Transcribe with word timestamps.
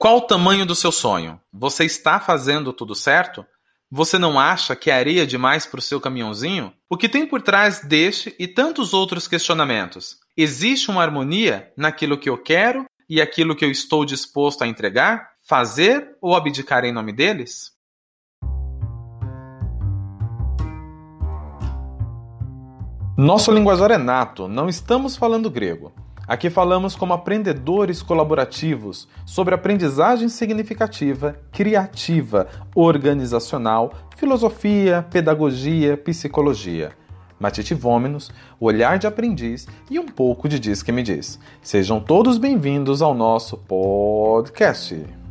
Qual 0.00 0.18
o 0.18 0.20
tamanho 0.20 0.64
do 0.64 0.76
seu 0.76 0.92
sonho? 0.92 1.40
Você 1.52 1.84
está 1.84 2.20
fazendo 2.20 2.72
tudo 2.72 2.94
certo? 2.94 3.44
Você 3.90 4.16
não 4.16 4.38
acha 4.38 4.76
que 4.76 4.92
é 4.92 4.94
areia 4.94 5.26
demais 5.26 5.66
para 5.66 5.80
o 5.80 5.82
seu 5.82 6.00
caminhãozinho? 6.00 6.72
O 6.88 6.96
que 6.96 7.08
tem 7.08 7.26
por 7.26 7.42
trás 7.42 7.80
deste 7.80 8.32
e 8.38 8.46
tantos 8.46 8.94
outros 8.94 9.26
questionamentos? 9.26 10.18
Existe 10.36 10.88
uma 10.88 11.02
harmonia 11.02 11.72
naquilo 11.76 12.16
que 12.16 12.30
eu 12.30 12.38
quero 12.38 12.84
e 13.10 13.20
aquilo 13.20 13.56
que 13.56 13.64
eu 13.64 13.72
estou 13.72 14.04
disposto 14.04 14.62
a 14.62 14.68
entregar? 14.68 15.30
Fazer 15.42 16.16
ou 16.22 16.36
abdicar 16.36 16.84
em 16.84 16.92
nome 16.92 17.12
deles? 17.12 17.72
Nosso 23.16 23.50
linguajar 23.50 23.90
é 23.90 23.98
nato, 23.98 24.46
não 24.46 24.68
estamos 24.68 25.16
falando 25.16 25.50
grego. 25.50 25.92
Aqui 26.28 26.50
falamos 26.50 26.94
como 26.94 27.14
aprendedores 27.14 28.02
colaborativos 28.02 29.08
sobre 29.24 29.54
aprendizagem 29.54 30.28
significativa, 30.28 31.40
criativa, 31.50 32.46
organizacional, 32.74 33.94
filosofia, 34.14 35.06
pedagogia, 35.10 35.96
psicologia. 35.96 36.92
Matite 37.40 37.72
Vômenos, 37.72 38.30
olhar 38.60 38.98
de 38.98 39.06
aprendiz 39.06 39.66
e 39.90 39.98
um 39.98 40.04
pouco 40.04 40.50
de 40.50 40.58
Diz 40.58 40.82
que 40.82 40.92
me 40.92 41.02
diz. 41.02 41.38
Sejam 41.62 41.98
todos 41.98 42.36
bem-vindos 42.36 43.00
ao 43.00 43.14
nosso 43.14 43.56
podcast. 43.56 45.27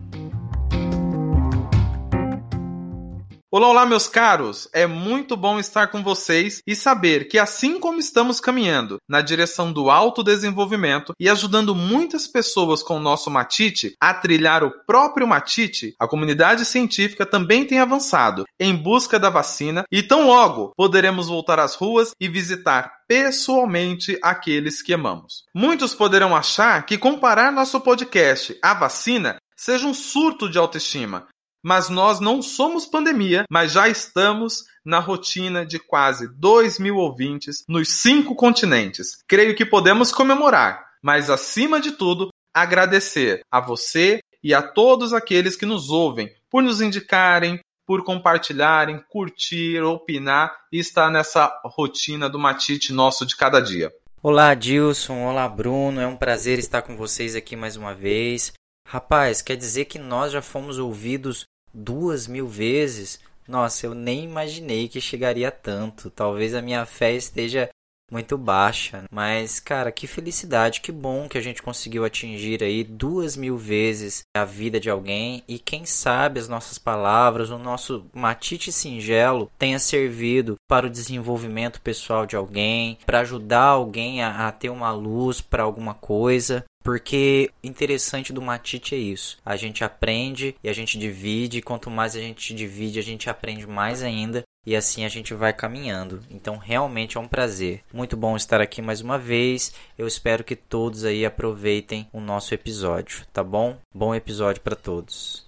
Olá, 3.57 3.69
olá, 3.69 3.85
meus 3.87 4.07
caros! 4.07 4.69
É 4.71 4.85
muito 4.85 5.35
bom 5.35 5.57
estar 5.57 5.87
com 5.87 6.03
vocês 6.03 6.61
e 6.67 6.75
saber 6.75 7.27
que, 7.27 7.39
assim 7.39 7.79
como 7.79 7.99
estamos 7.99 8.39
caminhando 8.39 8.99
na 9.09 9.19
direção 9.19 9.73
do 9.73 9.89
autodesenvolvimento 9.89 11.11
e 11.19 11.27
ajudando 11.27 11.73
muitas 11.73 12.27
pessoas 12.27 12.83
com 12.83 12.97
o 12.97 12.99
nosso 12.99 13.31
Matite 13.31 13.95
a 13.99 14.13
trilhar 14.13 14.63
o 14.63 14.69
próprio 14.85 15.27
Matite, 15.27 15.95
a 15.99 16.07
comunidade 16.07 16.65
científica 16.65 17.25
também 17.25 17.65
tem 17.65 17.79
avançado 17.79 18.45
em 18.59 18.75
busca 18.75 19.17
da 19.17 19.31
vacina 19.31 19.85
e 19.91 20.03
tão 20.03 20.27
logo 20.27 20.71
poderemos 20.77 21.27
voltar 21.27 21.57
às 21.57 21.73
ruas 21.73 22.11
e 22.21 22.29
visitar 22.29 22.91
pessoalmente 23.07 24.19
aqueles 24.21 24.83
que 24.83 24.93
amamos. 24.93 25.45
Muitos 25.51 25.95
poderão 25.95 26.35
achar 26.35 26.85
que 26.85 26.95
comparar 26.95 27.51
nosso 27.51 27.81
podcast 27.81 28.55
à 28.61 28.75
vacina 28.75 29.39
seja 29.55 29.87
um 29.87 29.93
surto 29.95 30.47
de 30.47 30.59
autoestima, 30.59 31.25
mas 31.67 31.89
nós 31.89 32.21
não 32.21 32.41
somos 32.41 32.85
pandemia, 32.85 33.43
mas 33.51 33.73
já 33.73 33.89
estamos 33.89 34.63
na 34.85 34.99
rotina 34.99 35.65
de 35.65 35.77
quase 35.77 36.25
2 36.39 36.79
mil 36.79 36.95
ouvintes 36.95 37.65
nos 37.67 37.89
cinco 37.89 38.35
continentes. 38.35 39.17
Creio 39.27 39.53
que 39.53 39.65
podemos 39.65 40.09
comemorar, 40.09 40.81
mas 41.03 41.29
acima 41.29 41.81
de 41.81 41.91
tudo, 41.91 42.29
agradecer 42.53 43.41
a 43.51 43.59
você 43.59 44.21
e 44.41 44.53
a 44.53 44.61
todos 44.61 45.11
aqueles 45.11 45.57
que 45.57 45.65
nos 45.65 45.89
ouvem 45.89 46.33
por 46.49 46.63
nos 46.63 46.79
indicarem, 46.79 47.59
por 47.85 48.01
compartilharem, 48.01 49.03
curtir, 49.09 49.81
opinar 49.81 50.55
e 50.71 50.79
estar 50.79 51.11
nessa 51.11 51.51
rotina 51.65 52.29
do 52.29 52.39
Matite 52.39 52.93
nosso 52.93 53.25
de 53.25 53.35
cada 53.35 53.59
dia. 53.59 53.91
Olá, 54.23 54.53
Dilson. 54.53 55.25
Olá, 55.25 55.49
Bruno. 55.49 55.99
É 55.99 56.07
um 56.07 56.15
prazer 56.15 56.59
estar 56.59 56.81
com 56.81 56.95
vocês 56.95 57.35
aqui 57.35 57.57
mais 57.57 57.75
uma 57.75 57.93
vez. 57.93 58.53
Rapaz, 58.87 59.41
quer 59.41 59.57
dizer 59.57 59.83
que 59.83 59.99
nós 59.99 60.31
já 60.31 60.41
fomos 60.41 60.79
ouvidos 60.79 61.45
duas 61.77 62.27
mil 62.27 62.47
vezes? 62.47 63.19
Nossa, 63.47 63.85
eu 63.85 63.93
nem 63.93 64.23
imaginei 64.25 64.87
que 64.87 64.99
chegaria 64.99 65.51
tanto. 65.51 66.09
Talvez 66.09 66.53
a 66.53 66.61
minha 66.61 66.85
fé 66.85 67.13
esteja 67.13 67.69
muito 68.11 68.37
baixa. 68.37 69.03
Mas, 69.11 69.59
cara, 69.59 69.91
que 69.91 70.07
felicidade, 70.07 70.81
que 70.81 70.91
bom 70.91 71.27
que 71.27 71.37
a 71.37 71.41
gente 71.41 71.61
conseguiu 71.61 72.05
atingir 72.05 72.63
aí 72.63 72.83
duas 72.83 73.35
mil 73.35 73.57
vezes 73.57 74.23
a 74.35 74.45
vida 74.45 74.79
de 74.79 74.89
alguém. 74.89 75.43
E 75.47 75.59
quem 75.59 75.85
sabe 75.85 76.39
as 76.39 76.47
nossas 76.47 76.77
palavras, 76.77 77.49
o 77.49 77.57
nosso 77.57 78.05
matite 78.13 78.71
singelo 78.71 79.51
tenha 79.57 79.79
servido 79.79 80.55
para 80.67 80.87
o 80.87 80.89
desenvolvimento 80.89 81.81
pessoal 81.81 82.25
de 82.25 82.35
alguém, 82.35 82.97
para 83.05 83.19
ajudar 83.19 83.63
alguém 83.63 84.23
a, 84.23 84.47
a 84.47 84.51
ter 84.51 84.69
uma 84.69 84.91
luz 84.91 85.41
para 85.41 85.63
alguma 85.63 85.93
coisa. 85.93 86.63
Porque 86.87 87.51
interessante 87.61 88.31
do 88.31 88.41
Matite 88.41 88.95
é 88.95 88.97
isso. 88.97 89.37
A 89.45 89.57
gente 89.57 89.83
aprende 89.83 90.55
e 90.63 90.69
a 90.69 90.73
gente 90.73 90.97
divide, 90.97 91.57
e 91.57 91.61
quanto 91.61 91.91
mais 91.91 92.15
a 92.15 92.19
gente 92.21 92.53
divide, 92.53 92.97
a 92.97 93.03
gente 93.03 93.29
aprende 93.29 93.67
mais 93.67 94.01
ainda 94.01 94.43
e 94.65 94.73
assim 94.73 95.03
a 95.03 95.09
gente 95.09 95.33
vai 95.33 95.51
caminhando. 95.51 96.21
Então 96.29 96.55
realmente 96.55 97.17
é 97.17 97.19
um 97.19 97.27
prazer. 97.27 97.83
Muito 97.91 98.15
bom 98.15 98.37
estar 98.37 98.61
aqui 98.61 98.81
mais 98.81 99.01
uma 99.01 99.19
vez. 99.19 99.73
Eu 99.97 100.07
espero 100.07 100.45
que 100.45 100.55
todos 100.55 101.03
aí 101.03 101.25
aproveitem 101.25 102.07
o 102.13 102.21
nosso 102.21 102.53
episódio, 102.53 103.25
tá 103.33 103.43
bom? 103.43 103.77
Bom 103.93 104.15
episódio 104.15 104.61
para 104.61 104.77
todos. 104.77 105.45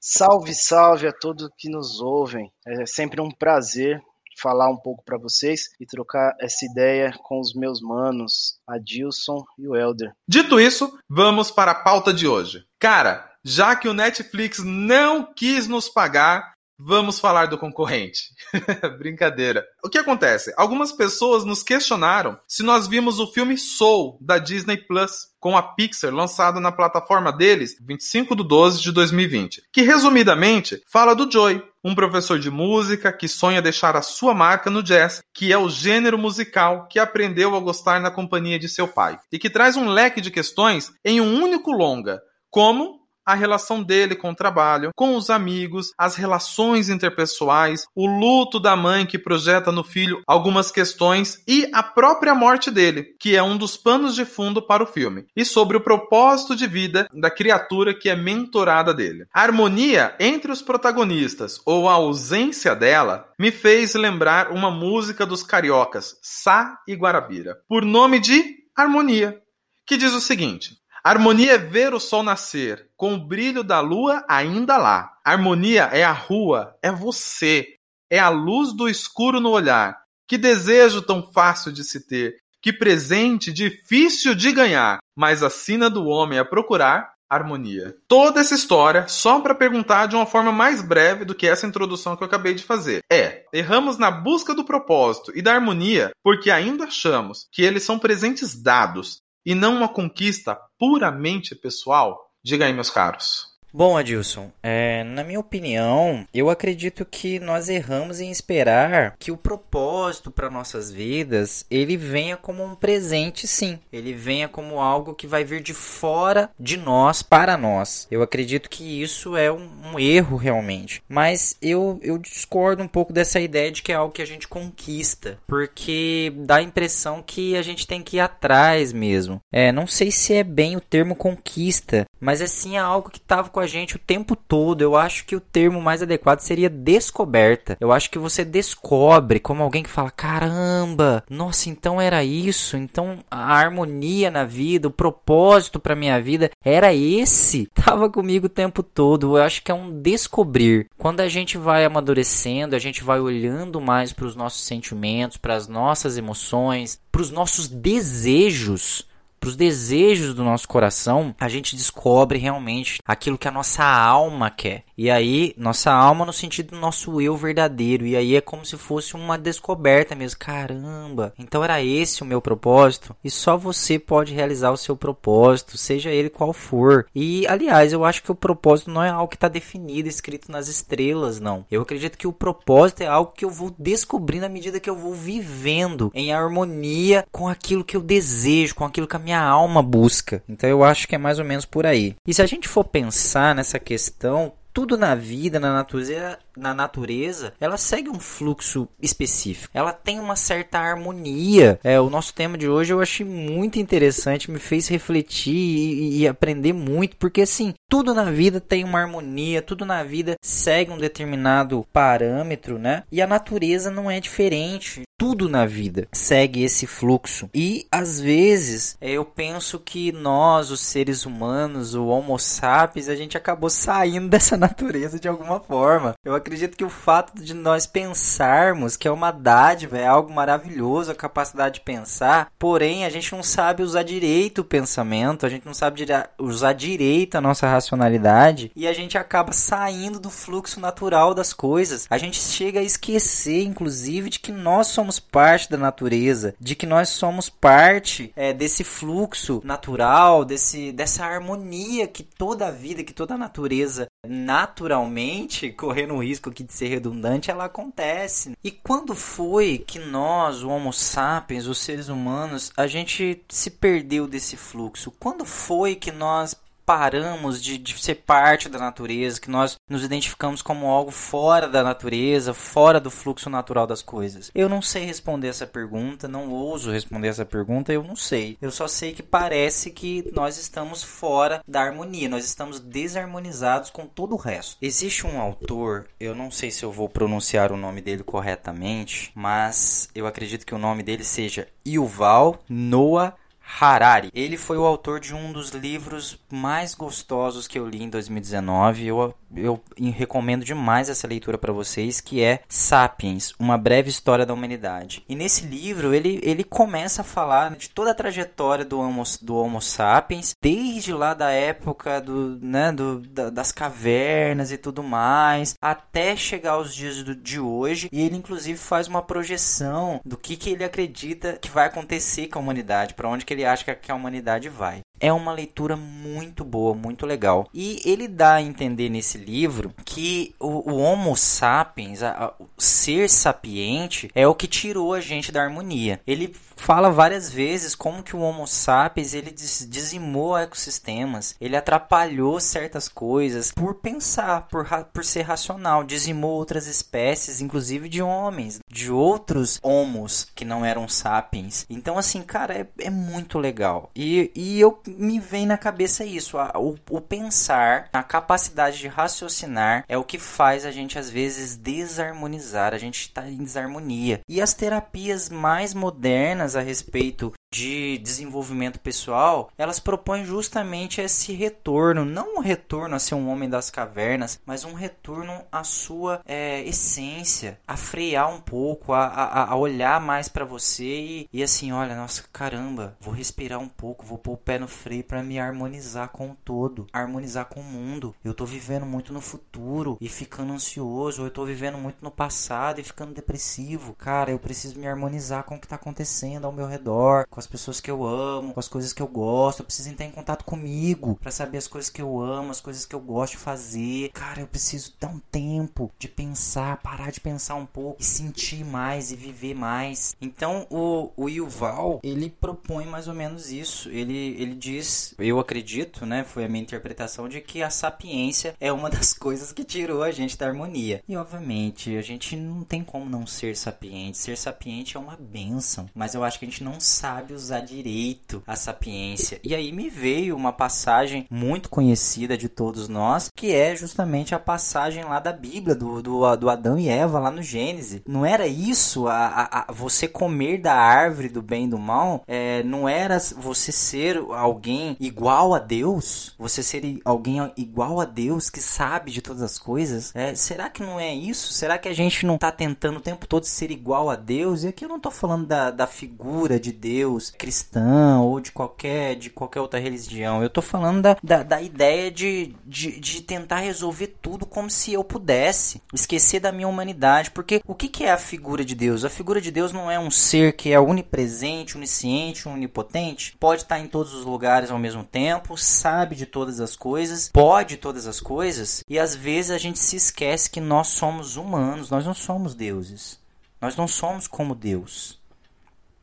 Salve, 0.00 0.52
salve 0.52 1.06
a 1.06 1.12
todos 1.12 1.48
que 1.56 1.70
nos 1.70 2.00
ouvem. 2.00 2.50
É 2.66 2.86
sempre 2.86 3.20
um 3.20 3.30
prazer 3.30 4.02
falar 4.40 4.70
um 4.70 4.76
pouco 4.76 5.02
para 5.04 5.18
vocês 5.18 5.70
e 5.80 5.86
trocar 5.86 6.34
essa 6.40 6.64
ideia 6.64 7.12
com 7.22 7.40
os 7.40 7.54
meus 7.54 7.80
manos, 7.80 8.58
Adilson 8.66 9.44
e 9.58 9.68
o 9.68 9.76
Elder. 9.76 10.12
Dito 10.28 10.60
isso, 10.60 10.92
vamos 11.08 11.50
para 11.50 11.72
a 11.72 11.82
pauta 11.82 12.12
de 12.12 12.26
hoje. 12.26 12.64
Cara, 12.78 13.30
já 13.44 13.74
que 13.74 13.88
o 13.88 13.94
Netflix 13.94 14.58
não 14.58 15.32
quis 15.34 15.66
nos 15.66 15.88
pagar, 15.88 16.51
vamos 16.84 17.20
falar 17.20 17.46
do 17.46 17.58
concorrente. 17.58 18.30
Brincadeira. 18.98 19.64
O 19.82 19.88
que 19.88 19.98
acontece? 19.98 20.52
Algumas 20.56 20.92
pessoas 20.92 21.44
nos 21.44 21.62
questionaram 21.62 22.38
se 22.46 22.62
nós 22.62 22.86
vimos 22.86 23.18
o 23.18 23.26
filme 23.26 23.56
Soul 23.56 24.18
da 24.20 24.38
Disney 24.38 24.76
Plus 24.76 25.32
com 25.38 25.56
a 25.56 25.62
Pixar 25.62 26.12
lançado 26.12 26.60
na 26.60 26.70
plataforma 26.70 27.32
deles 27.32 27.76
25 27.80 28.36
de 28.36 28.44
12 28.44 28.82
de 28.82 28.92
2020, 28.92 29.62
que 29.72 29.82
resumidamente 29.82 30.82
fala 30.86 31.14
do 31.14 31.30
Joy, 31.30 31.62
um 31.84 31.94
professor 31.94 32.38
de 32.38 32.50
música 32.50 33.12
que 33.12 33.26
sonha 33.26 33.60
deixar 33.60 33.96
a 33.96 34.02
sua 34.02 34.34
marca 34.34 34.70
no 34.70 34.82
jazz, 34.82 35.20
que 35.34 35.52
é 35.52 35.58
o 35.58 35.68
gênero 35.68 36.16
musical 36.16 36.86
que 36.88 36.98
aprendeu 36.98 37.56
a 37.56 37.60
gostar 37.60 38.00
na 38.00 38.10
companhia 38.10 38.58
de 38.58 38.68
seu 38.68 38.86
pai, 38.86 39.18
e 39.32 39.38
que 39.38 39.50
traz 39.50 39.76
um 39.76 39.88
leque 39.88 40.20
de 40.20 40.30
questões 40.30 40.92
em 41.04 41.20
um 41.20 41.42
único 41.42 41.72
longa, 41.72 42.22
como 42.48 43.01
a 43.24 43.34
relação 43.34 43.82
dele 43.82 44.14
com 44.14 44.30
o 44.30 44.34
trabalho, 44.34 44.90
com 44.94 45.16
os 45.16 45.30
amigos, 45.30 45.92
as 45.96 46.16
relações 46.16 46.88
interpessoais, 46.88 47.86
o 47.94 48.06
luto 48.06 48.58
da 48.58 48.76
mãe 48.76 49.06
que 49.06 49.18
projeta 49.18 49.70
no 49.72 49.84
filho 49.84 50.22
algumas 50.26 50.70
questões 50.70 51.42
e 51.46 51.68
a 51.72 51.82
própria 51.82 52.34
morte 52.34 52.70
dele, 52.70 53.14
que 53.18 53.36
é 53.36 53.42
um 53.42 53.56
dos 53.56 53.76
panos 53.76 54.14
de 54.14 54.24
fundo 54.24 54.62
para 54.62 54.82
o 54.82 54.86
filme, 54.86 55.26
e 55.36 55.44
sobre 55.44 55.76
o 55.76 55.80
propósito 55.80 56.56
de 56.56 56.66
vida 56.66 57.08
da 57.12 57.30
criatura 57.30 57.94
que 57.94 58.08
é 58.08 58.16
mentorada 58.16 58.92
dele. 58.94 59.26
A 59.32 59.42
harmonia 59.42 60.14
entre 60.18 60.50
os 60.50 60.62
protagonistas 60.62 61.60
ou 61.64 61.88
a 61.88 61.92
ausência 61.92 62.74
dela 62.74 63.28
me 63.38 63.50
fez 63.50 63.94
lembrar 63.94 64.50
uma 64.50 64.70
música 64.70 65.26
dos 65.26 65.42
cariocas, 65.42 66.18
Sá 66.22 66.78
e 66.86 66.94
Guarabira, 66.94 67.58
por 67.68 67.84
nome 67.84 68.18
de 68.18 68.62
Harmonia, 68.74 69.40
que 69.86 69.96
diz 69.96 70.12
o 70.12 70.20
seguinte: 70.20 70.81
Harmonia 71.04 71.54
é 71.54 71.58
ver 71.58 71.92
o 71.92 71.98
sol 71.98 72.22
nascer, 72.22 72.88
com 72.96 73.14
o 73.14 73.18
brilho 73.18 73.64
da 73.64 73.80
lua 73.80 74.24
ainda 74.28 74.76
lá. 74.76 75.18
Harmonia 75.24 75.90
é 75.92 76.04
a 76.04 76.12
rua, 76.12 76.76
é 76.80 76.92
você, 76.92 77.74
é 78.08 78.20
a 78.20 78.28
luz 78.28 78.72
do 78.72 78.88
escuro 78.88 79.40
no 79.40 79.50
olhar. 79.50 80.00
Que 80.28 80.38
desejo 80.38 81.02
tão 81.02 81.32
fácil 81.32 81.72
de 81.72 81.82
se 81.82 82.06
ter, 82.06 82.36
que 82.62 82.72
presente 82.72 83.52
difícil 83.52 84.32
de 84.32 84.52
ganhar, 84.52 85.00
mas 85.16 85.42
a 85.42 85.50
sina 85.50 85.90
do 85.90 86.06
homem 86.06 86.38
é 86.38 86.44
procurar 86.44 87.12
harmonia. 87.28 87.96
Toda 88.06 88.40
essa 88.40 88.54
história 88.54 89.08
só 89.08 89.40
para 89.40 89.54
perguntar 89.54 90.06
de 90.06 90.14
uma 90.14 90.26
forma 90.26 90.52
mais 90.52 90.82
breve 90.82 91.24
do 91.24 91.34
que 91.34 91.48
essa 91.48 91.66
introdução 91.66 92.14
que 92.14 92.22
eu 92.22 92.26
acabei 92.26 92.54
de 92.54 92.62
fazer. 92.62 93.00
É, 93.10 93.44
erramos 93.52 93.98
na 93.98 94.10
busca 94.10 94.54
do 94.54 94.64
propósito 94.64 95.32
e 95.34 95.42
da 95.42 95.54
harmonia 95.54 96.12
porque 96.22 96.50
ainda 96.50 96.84
achamos 96.84 97.48
que 97.50 97.62
eles 97.62 97.82
são 97.82 97.98
presentes 97.98 98.54
dados 98.54 99.22
e 99.44 99.54
não 99.54 99.76
uma 99.76 99.88
conquista 99.88 100.58
puramente 100.78 101.54
pessoal? 101.54 102.30
Diga 102.42 102.66
aí, 102.66 102.72
meus 102.72 102.90
caros. 102.90 103.51
Bom, 103.74 103.96
Adilson, 103.96 104.52
é, 104.62 105.02
na 105.02 105.24
minha 105.24 105.40
opinião, 105.40 106.26
eu 106.34 106.50
acredito 106.50 107.06
que 107.06 107.40
nós 107.40 107.70
erramos 107.70 108.20
em 108.20 108.30
esperar 108.30 109.16
que 109.18 109.32
o 109.32 109.36
propósito 109.36 110.30
para 110.30 110.50
nossas 110.50 110.90
vidas 110.90 111.64
ele 111.70 111.96
venha 111.96 112.36
como 112.36 112.62
um 112.62 112.74
presente, 112.74 113.46
sim. 113.46 113.78
Ele 113.90 114.12
venha 114.12 114.46
como 114.46 114.78
algo 114.78 115.14
que 115.14 115.26
vai 115.26 115.42
vir 115.42 115.62
de 115.62 115.72
fora 115.72 116.50
de 116.60 116.76
nós 116.76 117.22
para 117.22 117.56
nós. 117.56 118.06
Eu 118.10 118.20
acredito 118.20 118.68
que 118.68 119.02
isso 119.02 119.38
é 119.38 119.50
um, 119.50 119.70
um 119.94 119.98
erro 119.98 120.36
realmente. 120.36 121.02
Mas 121.08 121.56
eu, 121.62 121.98
eu 122.02 122.18
discordo 122.18 122.82
um 122.82 122.88
pouco 122.88 123.10
dessa 123.10 123.40
ideia 123.40 123.72
de 123.72 123.82
que 123.82 123.90
é 123.90 123.94
algo 123.94 124.12
que 124.12 124.20
a 124.20 124.26
gente 124.26 124.46
conquista, 124.46 125.38
porque 125.46 126.30
dá 126.36 126.56
a 126.56 126.62
impressão 126.62 127.22
que 127.22 127.56
a 127.56 127.62
gente 127.62 127.86
tem 127.86 128.02
que 128.02 128.18
ir 128.18 128.20
atrás 128.20 128.92
mesmo. 128.92 129.40
É, 129.50 129.72
não 129.72 129.86
sei 129.86 130.10
se 130.10 130.34
é 130.34 130.44
bem 130.44 130.76
o 130.76 130.80
termo 130.80 131.16
conquista, 131.16 132.04
mas 132.22 132.40
é 132.40 132.46
sim 132.46 132.76
algo 132.76 133.10
que 133.10 133.18
estava 133.18 133.48
com 133.48 133.58
a 133.58 133.66
gente 133.66 133.96
o 133.96 133.98
tempo 133.98 134.36
todo. 134.36 134.80
Eu 134.80 134.94
acho 134.94 135.24
que 135.24 135.34
o 135.34 135.40
termo 135.40 135.82
mais 135.82 136.02
adequado 136.02 136.38
seria 136.38 136.70
descoberta. 136.70 137.76
Eu 137.80 137.90
acho 137.90 138.08
que 138.08 138.18
você 138.18 138.44
descobre 138.44 139.40
como 139.40 139.62
alguém 139.62 139.82
que 139.82 139.90
fala: 139.90 140.10
caramba, 140.10 141.24
nossa, 141.28 141.68
então 141.68 142.00
era 142.00 142.22
isso. 142.22 142.76
Então 142.76 143.18
a 143.28 143.52
harmonia 143.52 144.30
na 144.30 144.44
vida, 144.44 144.86
o 144.86 144.92
propósito 144.92 145.80
para 145.80 145.96
minha 145.96 146.20
vida 146.22 146.50
era 146.64 146.94
esse. 146.94 147.68
Tava 147.74 148.08
comigo 148.08 148.46
o 148.46 148.48
tempo 148.48 148.84
todo. 148.84 149.36
Eu 149.36 149.42
acho 149.42 149.60
que 149.60 149.72
é 149.72 149.74
um 149.74 150.00
descobrir. 150.00 150.88
Quando 150.96 151.20
a 151.20 151.28
gente 151.28 151.58
vai 151.58 151.84
amadurecendo, 151.84 152.76
a 152.76 152.78
gente 152.78 153.02
vai 153.02 153.18
olhando 153.18 153.80
mais 153.80 154.12
para 154.12 154.26
os 154.26 154.36
nossos 154.36 154.62
sentimentos, 154.62 155.36
para 155.36 155.56
as 155.56 155.66
nossas 155.66 156.16
emoções, 156.16 157.00
para 157.10 157.22
os 157.22 157.32
nossos 157.32 157.66
desejos 157.66 159.10
para 159.42 159.48
os 159.48 159.56
desejos 159.56 160.34
do 160.34 160.44
nosso 160.44 160.68
coração, 160.68 161.34
a 161.40 161.48
gente 161.48 161.74
descobre 161.74 162.38
realmente 162.38 163.00
aquilo 163.04 163.36
que 163.36 163.48
a 163.48 163.50
nossa 163.50 163.82
alma 163.82 164.48
quer. 164.48 164.84
E 164.96 165.10
aí, 165.10 165.54
nossa 165.56 165.90
alma 165.90 166.26
no 166.26 166.32
sentido 166.32 166.70
do 166.72 166.80
nosso 166.80 167.20
eu 167.20 167.36
verdadeiro. 167.36 168.06
E 168.06 168.16
aí 168.16 168.36
é 168.36 168.40
como 168.40 168.64
se 168.64 168.76
fosse 168.76 169.14
uma 169.14 169.38
descoberta 169.38 170.14
mesmo. 170.14 170.38
Caramba, 170.38 171.32
então 171.38 171.64
era 171.64 171.82
esse 171.82 172.22
o 172.22 172.26
meu 172.26 172.40
propósito? 172.40 173.16
E 173.24 173.30
só 173.30 173.56
você 173.56 173.98
pode 173.98 174.34
realizar 174.34 174.70
o 174.70 174.76
seu 174.76 174.96
propósito, 174.96 175.78
seja 175.78 176.10
ele 176.10 176.28
qual 176.28 176.52
for. 176.52 177.06
E, 177.14 177.46
aliás, 177.46 177.92
eu 177.92 178.04
acho 178.04 178.22
que 178.22 178.32
o 178.32 178.34
propósito 178.34 178.90
não 178.90 179.02
é 179.02 179.08
algo 179.08 179.28
que 179.28 179.36
está 179.36 179.48
definido, 179.48 180.08
escrito 180.08 180.50
nas 180.50 180.68
estrelas, 180.68 181.40
não. 181.40 181.64
Eu 181.70 181.82
acredito 181.82 182.18
que 182.18 182.26
o 182.26 182.32
propósito 182.32 183.02
é 183.02 183.06
algo 183.06 183.32
que 183.32 183.44
eu 183.44 183.50
vou 183.50 183.74
descobrindo 183.78 184.46
à 184.46 184.48
medida 184.48 184.80
que 184.80 184.90
eu 184.90 184.96
vou 184.96 185.14
vivendo 185.14 186.10
em 186.14 186.32
harmonia 186.32 187.24
com 187.30 187.48
aquilo 187.48 187.84
que 187.84 187.96
eu 187.96 188.02
desejo, 188.02 188.74
com 188.74 188.84
aquilo 188.84 189.06
que 189.06 189.16
a 189.16 189.18
minha 189.18 189.40
alma 189.40 189.82
busca. 189.82 190.42
Então 190.48 190.68
eu 190.68 190.84
acho 190.84 191.06
que 191.08 191.14
é 191.14 191.18
mais 191.18 191.38
ou 191.38 191.44
menos 191.44 191.64
por 191.64 191.86
aí. 191.86 192.14
E 192.26 192.34
se 192.34 192.42
a 192.42 192.46
gente 192.46 192.68
for 192.68 192.84
pensar 192.84 193.54
nessa 193.54 193.78
questão, 193.78 194.52
tudo 194.72 194.96
na 194.96 195.14
vida, 195.14 195.60
na 195.60 195.72
natureza, 195.72 196.38
na 196.56 196.74
natureza, 196.74 197.52
ela 197.60 197.76
segue 197.76 198.10
um 198.10 198.20
fluxo 198.20 198.88
específico. 199.00 199.70
Ela 199.74 199.92
tem 199.92 200.18
uma 200.18 200.36
certa 200.36 200.78
harmonia. 200.78 201.78
É, 201.82 202.00
o 202.00 202.10
nosso 202.10 202.34
tema 202.34 202.58
de 202.58 202.68
hoje 202.68 202.92
eu 202.92 203.00
achei 203.00 203.24
muito 203.24 203.78
interessante, 203.78 204.50
me 204.50 204.58
fez 204.58 204.88
refletir 204.88 205.54
e, 205.54 206.20
e 206.20 206.28
aprender 206.28 206.72
muito, 206.72 207.16
porque 207.16 207.42
assim, 207.42 207.74
tudo 207.88 208.14
na 208.14 208.24
vida 208.24 208.60
tem 208.60 208.84
uma 208.84 209.00
harmonia, 209.00 209.62
tudo 209.62 209.84
na 209.84 210.02
vida 210.02 210.36
segue 210.42 210.90
um 210.90 210.98
determinado 210.98 211.86
parâmetro, 211.92 212.78
né? 212.78 213.04
E 213.10 213.20
a 213.20 213.26
natureza 213.26 213.90
não 213.90 214.10
é 214.10 214.20
diferente 214.20 215.02
tudo 215.22 215.48
na 215.48 215.64
vida 215.64 216.08
segue 216.12 216.64
esse 216.64 216.84
fluxo. 216.84 217.48
E 217.54 217.86
às 217.92 218.20
vezes 218.20 218.96
eu 219.00 219.24
penso 219.24 219.78
que 219.78 220.10
nós, 220.10 220.72
os 220.72 220.80
seres 220.80 221.24
humanos, 221.24 221.94
o 221.94 222.06
Homo 222.06 222.36
sapiens, 222.40 223.08
a 223.08 223.14
gente 223.14 223.36
acabou 223.36 223.70
saindo 223.70 224.26
dessa 224.28 224.56
natureza 224.56 225.20
de 225.20 225.28
alguma 225.28 225.60
forma. 225.60 226.14
Eu 226.24 226.34
acredito 226.42 226.76
que 226.76 226.84
o 226.84 226.90
fato 226.90 227.42
de 227.42 227.54
nós 227.54 227.86
pensarmos 227.86 228.96
que 228.96 229.08
é 229.08 229.10
uma 229.10 229.30
dádiva, 229.30 229.96
é 229.96 230.06
algo 230.06 230.32
maravilhoso 230.32 231.10
a 231.10 231.14
capacidade 231.14 231.76
de 231.76 231.80
pensar, 231.80 232.50
porém 232.58 233.04
a 233.04 233.10
gente 233.10 233.32
não 233.32 233.42
sabe 233.42 233.82
usar 233.82 234.02
direito 234.02 234.60
o 234.60 234.64
pensamento, 234.64 235.46
a 235.46 235.48
gente 235.48 235.64
não 235.64 235.72
sabe 235.72 236.04
usar 236.38 236.72
direito 236.72 237.36
a 237.36 237.40
nossa 237.40 237.66
racionalidade 237.66 238.70
e 238.74 238.86
a 238.86 238.92
gente 238.92 239.16
acaba 239.16 239.52
saindo 239.52 240.18
do 240.18 240.30
fluxo 240.30 240.80
natural 240.80 241.32
das 241.32 241.52
coisas. 241.52 242.06
A 242.10 242.18
gente 242.18 242.38
chega 242.38 242.80
a 242.80 242.84
esquecer, 242.84 243.64
inclusive, 243.64 244.28
de 244.28 244.40
que 244.40 244.52
nós 244.52 244.88
somos 244.88 245.20
parte 245.20 245.70
da 245.70 245.78
natureza, 245.78 246.54
de 246.60 246.74
que 246.74 246.86
nós 246.86 247.08
somos 247.08 247.48
parte 247.48 248.32
é, 248.34 248.52
desse 248.52 248.82
fluxo 248.82 249.62
natural, 249.64 250.44
desse, 250.44 250.92
dessa 250.92 251.24
harmonia 251.24 252.06
que 252.06 252.22
toda 252.22 252.66
a 252.66 252.70
vida, 252.70 253.04
que 253.04 253.14
toda 253.14 253.34
a 253.34 253.38
natureza 253.38 254.06
naturalmente, 254.24 255.72
correndo 255.72 256.14
o 256.14 256.22
risco 256.22 256.48
aqui 256.48 256.62
de 256.62 256.72
ser 256.72 256.86
redundante, 256.86 257.50
ela 257.50 257.64
acontece. 257.64 258.56
E 258.62 258.70
quando 258.70 259.16
foi 259.16 259.78
que 259.78 259.98
nós, 259.98 260.62
o 260.62 260.68
Homo 260.68 260.92
sapiens, 260.92 261.66
os 261.66 261.78
seres 261.78 262.08
humanos, 262.08 262.72
a 262.76 262.86
gente 262.86 263.42
se 263.48 263.70
perdeu 263.70 264.28
desse 264.28 264.56
fluxo? 264.56 265.10
Quando 265.18 265.44
foi 265.44 265.96
que 265.96 266.12
nós 266.12 266.54
paramos 266.84 267.62
de, 267.62 267.78
de, 267.78 268.00
ser 268.00 268.16
parte 268.16 268.68
da 268.68 268.78
natureza, 268.78 269.40
que 269.40 269.50
nós 269.50 269.76
nos 269.88 270.04
identificamos 270.04 270.62
como 270.62 270.86
algo 270.86 271.10
fora 271.10 271.68
da 271.68 271.82
natureza, 271.82 272.54
fora 272.54 273.00
do 273.00 273.10
fluxo 273.10 273.48
natural 273.48 273.86
das 273.86 274.02
coisas? 274.02 274.50
Eu 274.54 274.68
não 274.68 274.82
sei 274.82 275.04
responder 275.04 275.48
essa 275.48 275.66
pergunta, 275.66 276.28
não 276.28 276.50
ouso 276.50 276.90
responder 276.90 277.28
essa 277.28 277.44
pergunta, 277.44 277.92
eu 277.92 278.02
não 278.02 278.16
sei. 278.16 278.56
Eu 278.60 278.70
só 278.70 278.88
sei 278.88 279.12
que 279.12 279.22
parece 279.22 279.90
que 279.90 280.30
nós 280.34 280.58
estamos 280.58 281.02
fora 281.02 281.62
da 281.66 281.82
harmonia, 281.82 282.28
nós 282.28 282.44
estamos 282.44 282.80
desarmonizados 282.80 283.90
com 283.90 284.06
todo 284.06 284.34
o 284.34 284.38
resto. 284.38 284.76
Existe 284.80 285.26
um 285.26 285.40
autor, 285.40 286.06
eu 286.18 286.34
não 286.34 286.50
sei 286.50 286.70
se 286.70 286.84
eu 286.84 286.92
vou 286.92 287.08
pronunciar 287.08 287.72
o 287.72 287.76
nome 287.76 288.00
dele 288.00 288.22
corretamente, 288.22 289.30
mas 289.34 290.08
eu 290.14 290.26
acredito 290.26 290.66
que 290.66 290.74
o 290.74 290.78
nome 290.78 291.02
dele 291.02 291.24
seja 291.24 291.68
Yuval 291.86 292.58
Noah 292.68 293.34
Harari. 293.80 294.30
Ele 294.34 294.56
foi 294.56 294.76
o 294.76 294.84
autor 294.84 295.18
de 295.18 295.34
um 295.34 295.52
dos 295.52 295.70
livros 295.70 296.38
mais 296.50 296.94
gostosos 296.94 297.66
que 297.66 297.78
eu 297.78 297.88
li 297.88 298.02
em 298.02 298.10
2019. 298.10 299.06
Eu, 299.06 299.34
eu 299.56 299.80
recomendo 300.12 300.64
demais 300.64 301.08
essa 301.08 301.26
leitura 301.26 301.56
para 301.56 301.72
vocês, 301.72 302.20
que 302.20 302.42
é 302.42 302.60
Sapiens, 302.68 303.54
uma 303.58 303.78
breve 303.78 304.10
história 304.10 304.44
da 304.44 304.54
humanidade. 304.54 305.24
E 305.28 305.34
nesse 305.34 305.66
livro 305.66 306.14
ele, 306.14 306.40
ele 306.42 306.64
começa 306.64 307.22
a 307.22 307.24
falar 307.24 307.74
de 307.76 307.88
toda 307.90 308.10
a 308.10 308.14
trajetória 308.14 308.84
do 308.84 309.00
Homo, 309.00 309.22
do 309.40 309.56
homo 309.56 309.80
sapiens, 309.80 310.54
desde 310.60 311.12
lá 311.12 311.34
da 311.34 311.50
época 311.50 312.20
do, 312.20 312.58
né, 312.60 312.92
do, 312.92 313.20
da, 313.20 313.50
das 313.50 313.72
cavernas 313.72 314.70
e 314.70 314.78
tudo 314.78 315.02
mais, 315.02 315.74
até 315.80 316.36
chegar 316.36 316.72
aos 316.72 316.94
dias 316.94 317.22
do, 317.22 317.34
de 317.34 317.58
hoje. 317.58 318.08
E 318.12 318.20
ele 318.20 318.36
inclusive 318.36 318.78
faz 318.78 319.08
uma 319.08 319.22
projeção 319.22 320.20
do 320.24 320.36
que, 320.36 320.56
que 320.56 320.70
ele 320.70 320.84
acredita 320.84 321.58
que 321.60 321.70
vai 321.70 321.86
acontecer 321.86 322.48
com 322.48 322.58
a 322.58 322.62
humanidade, 322.62 323.14
para 323.14 323.28
onde 323.28 323.44
que 323.44 323.54
ele 323.54 323.61
acha 323.64 323.94
que 323.94 324.10
a 324.10 324.14
humanidade 324.14 324.68
vai. 324.68 325.00
É 325.22 325.32
uma 325.32 325.52
leitura 325.52 325.96
muito 325.96 326.64
boa, 326.64 326.94
muito 326.94 327.24
legal. 327.24 327.68
E 327.72 328.02
ele 328.04 328.26
dá 328.26 328.54
a 328.54 328.62
entender 328.62 329.08
nesse 329.08 329.38
livro 329.38 329.94
que 330.04 330.52
o, 330.58 330.90
o 330.90 330.96
Homo 330.96 331.36
sapiens, 331.36 332.24
a, 332.24 332.30
a, 332.30 332.54
o 332.58 332.68
ser 332.76 333.30
sapiente, 333.30 334.28
é 334.34 334.48
o 334.48 334.54
que 334.54 334.66
tirou 334.66 335.14
a 335.14 335.20
gente 335.20 335.52
da 335.52 335.62
harmonia. 335.62 336.20
Ele 336.26 336.52
fala 336.76 337.10
várias 337.10 337.48
vezes 337.48 337.94
como 337.94 338.22
que 338.22 338.34
o 338.34 338.40
Homo 338.40 338.66
sapiens 338.66 339.32
ele 339.32 339.52
dizimou 339.52 340.58
ecossistemas, 340.58 341.54
ele 341.60 341.76
atrapalhou 341.76 342.58
certas 342.58 343.06
coisas 343.08 343.70
por 343.70 343.94
pensar, 343.94 344.66
por, 344.66 344.88
por 345.12 345.24
ser 345.24 345.42
racional, 345.42 346.02
dizimou 346.02 346.50
outras 346.50 346.88
espécies, 346.88 347.60
inclusive 347.60 348.08
de 348.08 348.20
homens, 348.20 348.80
de 348.90 349.12
outros 349.12 349.78
homos 349.82 350.48
que 350.54 350.64
não 350.64 350.84
eram 350.84 351.06
sapiens. 351.06 351.86
Então, 351.88 352.18
assim, 352.18 352.42
cara, 352.42 352.74
é, 352.74 352.86
é 352.98 353.10
muito 353.10 353.58
legal. 353.58 354.10
E, 354.16 354.50
e 354.54 354.80
eu 354.80 355.00
me 355.12 355.38
vem 355.38 355.66
na 355.66 355.78
cabeça 355.78 356.24
isso, 356.24 356.58
a, 356.58 356.72
o, 356.76 356.96
o 357.10 357.20
pensar, 357.20 358.08
a 358.12 358.22
capacidade 358.22 358.98
de 358.98 359.08
raciocinar 359.08 360.04
é 360.08 360.16
o 360.16 360.24
que 360.24 360.38
faz 360.38 360.84
a 360.84 360.90
gente 360.90 361.18
às 361.18 361.30
vezes 361.30 361.76
desarmonizar, 361.76 362.94
a 362.94 362.98
gente 362.98 363.20
está 363.20 363.48
em 363.48 363.58
desarmonia. 363.58 364.40
E 364.48 364.60
as 364.60 364.74
terapias 364.74 365.48
mais 365.48 365.94
modernas 365.94 366.76
a 366.76 366.80
respeito 366.80 367.52
de 367.72 368.18
desenvolvimento 368.18 369.00
pessoal, 369.00 369.70
elas 369.78 369.98
propõem 369.98 370.44
justamente 370.44 371.22
esse 371.22 371.54
retorno, 371.54 372.22
não 372.22 372.56
um 372.56 372.60
retorno 372.60 373.16
a 373.16 373.18
ser 373.18 373.34
um 373.34 373.48
homem 373.48 373.68
das 373.68 373.88
cavernas, 373.88 374.60
mas 374.66 374.84
um 374.84 374.92
retorno 374.92 375.62
à 375.72 375.82
sua 375.82 376.42
é, 376.44 376.82
essência, 376.82 377.80
a 377.88 377.96
frear 377.96 378.54
um 378.54 378.60
pouco, 378.60 379.14
a, 379.14 379.24
a, 379.24 379.70
a 379.70 379.76
olhar 379.76 380.20
mais 380.20 380.48
para 380.50 380.66
você 380.66 381.04
e, 381.04 381.48
e, 381.50 381.62
assim, 381.62 381.92
olha, 381.92 382.14
nossa, 382.14 382.44
caramba, 382.52 383.16
vou 383.18 383.32
respirar 383.32 383.80
um 383.80 383.88
pouco, 383.88 384.26
vou 384.26 384.36
pôr 384.36 384.52
o 384.52 384.58
pé 384.58 384.78
no 384.78 384.86
freio 384.86 385.24
para 385.24 385.42
me 385.42 385.58
harmonizar 385.58 386.28
com 386.28 386.50
o 386.50 386.56
todo, 386.62 387.06
harmonizar 387.10 387.64
com 387.64 387.80
o 387.80 387.84
mundo. 387.84 388.34
Eu 388.44 388.52
tô 388.52 388.66
vivendo 388.66 389.06
muito 389.06 389.32
no 389.32 389.40
futuro 389.40 390.18
e 390.20 390.28
ficando 390.28 390.74
ansioso, 390.74 391.40
ou 391.40 391.46
eu 391.46 391.52
tô 391.52 391.64
vivendo 391.64 391.96
muito 391.96 392.18
no 392.20 392.30
passado 392.30 393.00
e 393.00 393.04
ficando 393.04 393.32
depressivo. 393.32 394.14
Cara, 394.14 394.50
eu 394.50 394.58
preciso 394.58 394.98
me 394.98 395.08
harmonizar 395.08 395.64
com 395.64 395.76
o 395.76 395.80
que 395.80 395.88
tá 395.88 395.96
acontecendo 395.96 396.66
ao 396.66 396.72
meu 396.72 396.86
redor, 396.86 397.46
com 397.48 397.61
as 397.62 397.66
pessoas 397.66 398.00
que 398.00 398.10
eu 398.10 398.26
amo, 398.26 398.74
com 398.74 398.80
as 398.80 398.88
coisas 398.88 399.12
que 399.12 399.22
eu 399.22 399.28
gosto. 399.28 399.80
Eu 399.80 399.86
preciso 399.86 400.10
entrar 400.10 400.26
em 400.26 400.30
contato 400.30 400.64
comigo 400.64 401.38
para 401.40 401.50
saber 401.50 401.78
as 401.78 401.86
coisas 401.86 402.10
que 402.10 402.20
eu 402.20 402.40
amo, 402.40 402.70
as 402.70 402.80
coisas 402.80 403.06
que 403.06 403.14
eu 403.14 403.20
gosto 403.20 403.52
de 403.52 403.58
fazer. 403.58 404.30
Cara, 404.32 404.60
eu 404.60 404.66
preciso 404.66 405.14
dar 405.18 405.28
um 405.28 405.38
tempo 405.50 406.10
de 406.18 406.28
pensar, 406.28 406.98
parar 406.98 407.30
de 407.30 407.40
pensar 407.40 407.76
um 407.76 407.86
pouco 407.86 408.20
e 408.20 408.24
sentir 408.24 408.84
mais 408.84 409.30
e 409.30 409.36
viver 409.36 409.74
mais. 409.74 410.36
Então, 410.40 410.86
o, 410.90 411.30
o 411.36 411.48
Yuval, 411.48 412.20
ele 412.22 412.50
propõe 412.50 413.06
mais 413.06 413.28
ou 413.28 413.34
menos 413.34 413.70
isso. 413.70 414.08
Ele, 414.08 414.56
ele 414.58 414.74
diz, 414.74 415.34
eu 415.38 415.58
acredito, 415.58 416.26
né? 416.26 416.44
Foi 416.44 416.64
a 416.64 416.68
minha 416.68 416.82
interpretação 416.82 417.48
de 417.48 417.60
que 417.60 417.82
a 417.82 417.90
sapiência 417.90 418.74
é 418.80 418.92
uma 418.92 419.08
das 419.08 419.32
coisas 419.34 419.72
que 419.72 419.84
tirou 419.84 420.22
a 420.22 420.30
gente 420.30 420.58
da 420.58 420.66
harmonia. 420.66 421.22
E 421.28 421.36
obviamente, 421.36 422.16
a 422.16 422.22
gente 422.22 422.56
não 422.56 422.82
tem 422.82 423.04
como 423.04 423.28
não 423.28 423.46
ser 423.46 423.76
sapiente. 423.76 424.38
Ser 424.38 424.56
sapiente 424.56 425.16
é 425.16 425.20
uma 425.20 425.36
benção, 425.36 426.08
mas 426.14 426.34
eu 426.34 426.42
acho 426.42 426.58
que 426.58 426.64
a 426.64 426.68
gente 426.68 426.84
não 426.84 427.00
sabe 427.00 427.51
sabe 427.52 427.54
usar 427.54 427.80
direito 427.80 428.62
a 428.66 428.74
sapiência. 428.76 429.60
E 429.62 429.74
aí 429.74 429.92
me 429.92 430.08
veio 430.08 430.56
uma 430.56 430.72
passagem 430.72 431.46
muito 431.50 431.88
conhecida 431.88 432.56
de 432.56 432.68
todos 432.68 433.08
nós, 433.08 433.50
que 433.54 433.72
é 433.72 433.94
justamente 433.94 434.54
a 434.54 434.58
passagem 434.58 435.24
lá 435.24 435.38
da 435.38 435.52
Bíblia, 435.52 435.94
do, 435.94 436.22
do, 436.22 436.56
do 436.56 436.70
Adão 436.70 436.98
e 436.98 437.08
Eva, 437.08 437.38
lá 437.38 437.50
no 437.50 437.62
Gênesis. 437.62 438.22
Não 438.26 438.44
era 438.44 438.66
isso, 438.66 439.28
a, 439.28 439.46
a, 439.46 439.84
a 439.88 439.92
você 439.92 440.26
comer 440.26 440.78
da 440.78 440.94
árvore 440.94 441.48
do 441.48 441.62
bem 441.62 441.84
e 441.84 441.88
do 441.88 441.98
mal, 441.98 442.42
é, 442.46 442.82
não 442.82 443.08
era 443.08 443.38
você 443.56 443.92
ser 443.92 444.42
alguém 444.54 445.16
igual 445.20 445.74
a 445.74 445.78
Deus, 445.78 446.54
você 446.58 446.82
ser 446.82 447.20
alguém 447.24 447.72
igual 447.76 448.20
a 448.20 448.24
Deus 448.24 448.70
que 448.70 448.80
sabe 448.80 449.30
de 449.30 449.42
todas 449.42 449.62
as 449.62 449.78
coisas. 449.78 450.32
É, 450.34 450.54
será 450.54 450.88
que 450.88 451.02
não 451.02 451.18
é 451.18 451.34
isso? 451.34 451.72
Será 451.72 451.98
que 451.98 452.08
a 452.08 452.14
gente 452.14 452.46
não 452.46 452.54
está 452.54 452.70
tentando 452.70 453.18
o 453.18 453.22
tempo 453.22 453.46
todo 453.46 453.64
ser 453.64 453.90
igual 453.90 454.30
a 454.30 454.36
Deus? 454.36 454.84
E 454.84 454.88
aqui 454.88 455.04
eu 455.04 455.08
não 455.08 455.16
estou 455.16 455.32
falando 455.32 455.66
da, 455.66 455.90
da 455.90 456.06
figura 456.06 456.78
de 456.78 456.92
Deus 456.92 457.41
cristã 457.50 458.40
ou 458.40 458.60
de 458.60 458.72
qualquer, 458.72 459.34
de 459.36 459.50
qualquer 459.50 459.80
outra 459.80 460.00
religião. 460.00 460.60
Eu 460.60 460.66
estou 460.66 460.82
falando 460.82 461.22
da, 461.22 461.36
da, 461.42 461.62
da 461.62 461.82
ideia 461.82 462.30
de, 462.30 462.74
de, 462.84 463.18
de, 463.18 463.42
tentar 463.42 463.80
resolver 463.80 464.28
tudo 464.40 464.66
como 464.66 464.90
se 464.90 465.12
eu 465.12 465.24
pudesse. 465.24 466.02
Esquecer 466.12 466.60
da 466.60 466.72
minha 466.72 466.88
humanidade. 466.88 467.50
Porque 467.50 467.80
o 467.86 467.94
que, 467.94 468.08
que 468.08 468.24
é 468.24 468.32
a 468.32 468.38
figura 468.38 468.84
de 468.84 468.94
Deus? 468.94 469.24
A 469.24 469.30
figura 469.30 469.60
de 469.60 469.70
Deus 469.70 469.92
não 469.92 470.10
é 470.10 470.18
um 470.18 470.30
ser 470.30 470.74
que 470.74 470.92
é 470.92 471.00
onipresente, 471.00 471.96
onisciente, 471.96 472.68
onipotente. 472.68 473.56
Pode 473.58 473.82
estar 473.82 473.98
em 473.98 474.06
todos 474.06 474.34
os 474.34 474.44
lugares 474.44 474.90
ao 474.90 474.98
mesmo 474.98 475.24
tempo, 475.24 475.76
sabe 475.76 476.36
de 476.36 476.46
todas 476.46 476.80
as 476.80 476.96
coisas, 476.96 477.48
pode 477.52 477.96
todas 477.96 478.26
as 478.26 478.40
coisas. 478.40 479.02
E 479.08 479.18
às 479.18 479.34
vezes 479.34 479.70
a 479.70 479.78
gente 479.78 479.98
se 479.98 480.16
esquece 480.16 480.70
que 480.70 480.80
nós 480.80 481.08
somos 481.08 481.56
humanos, 481.56 482.10
nós 482.10 482.26
não 482.26 482.34
somos 482.34 482.74
deuses. 482.74 483.40
Nós 483.82 483.96
não 483.96 484.06
somos 484.06 484.46
como 484.46 484.76
Deus. 484.76 485.40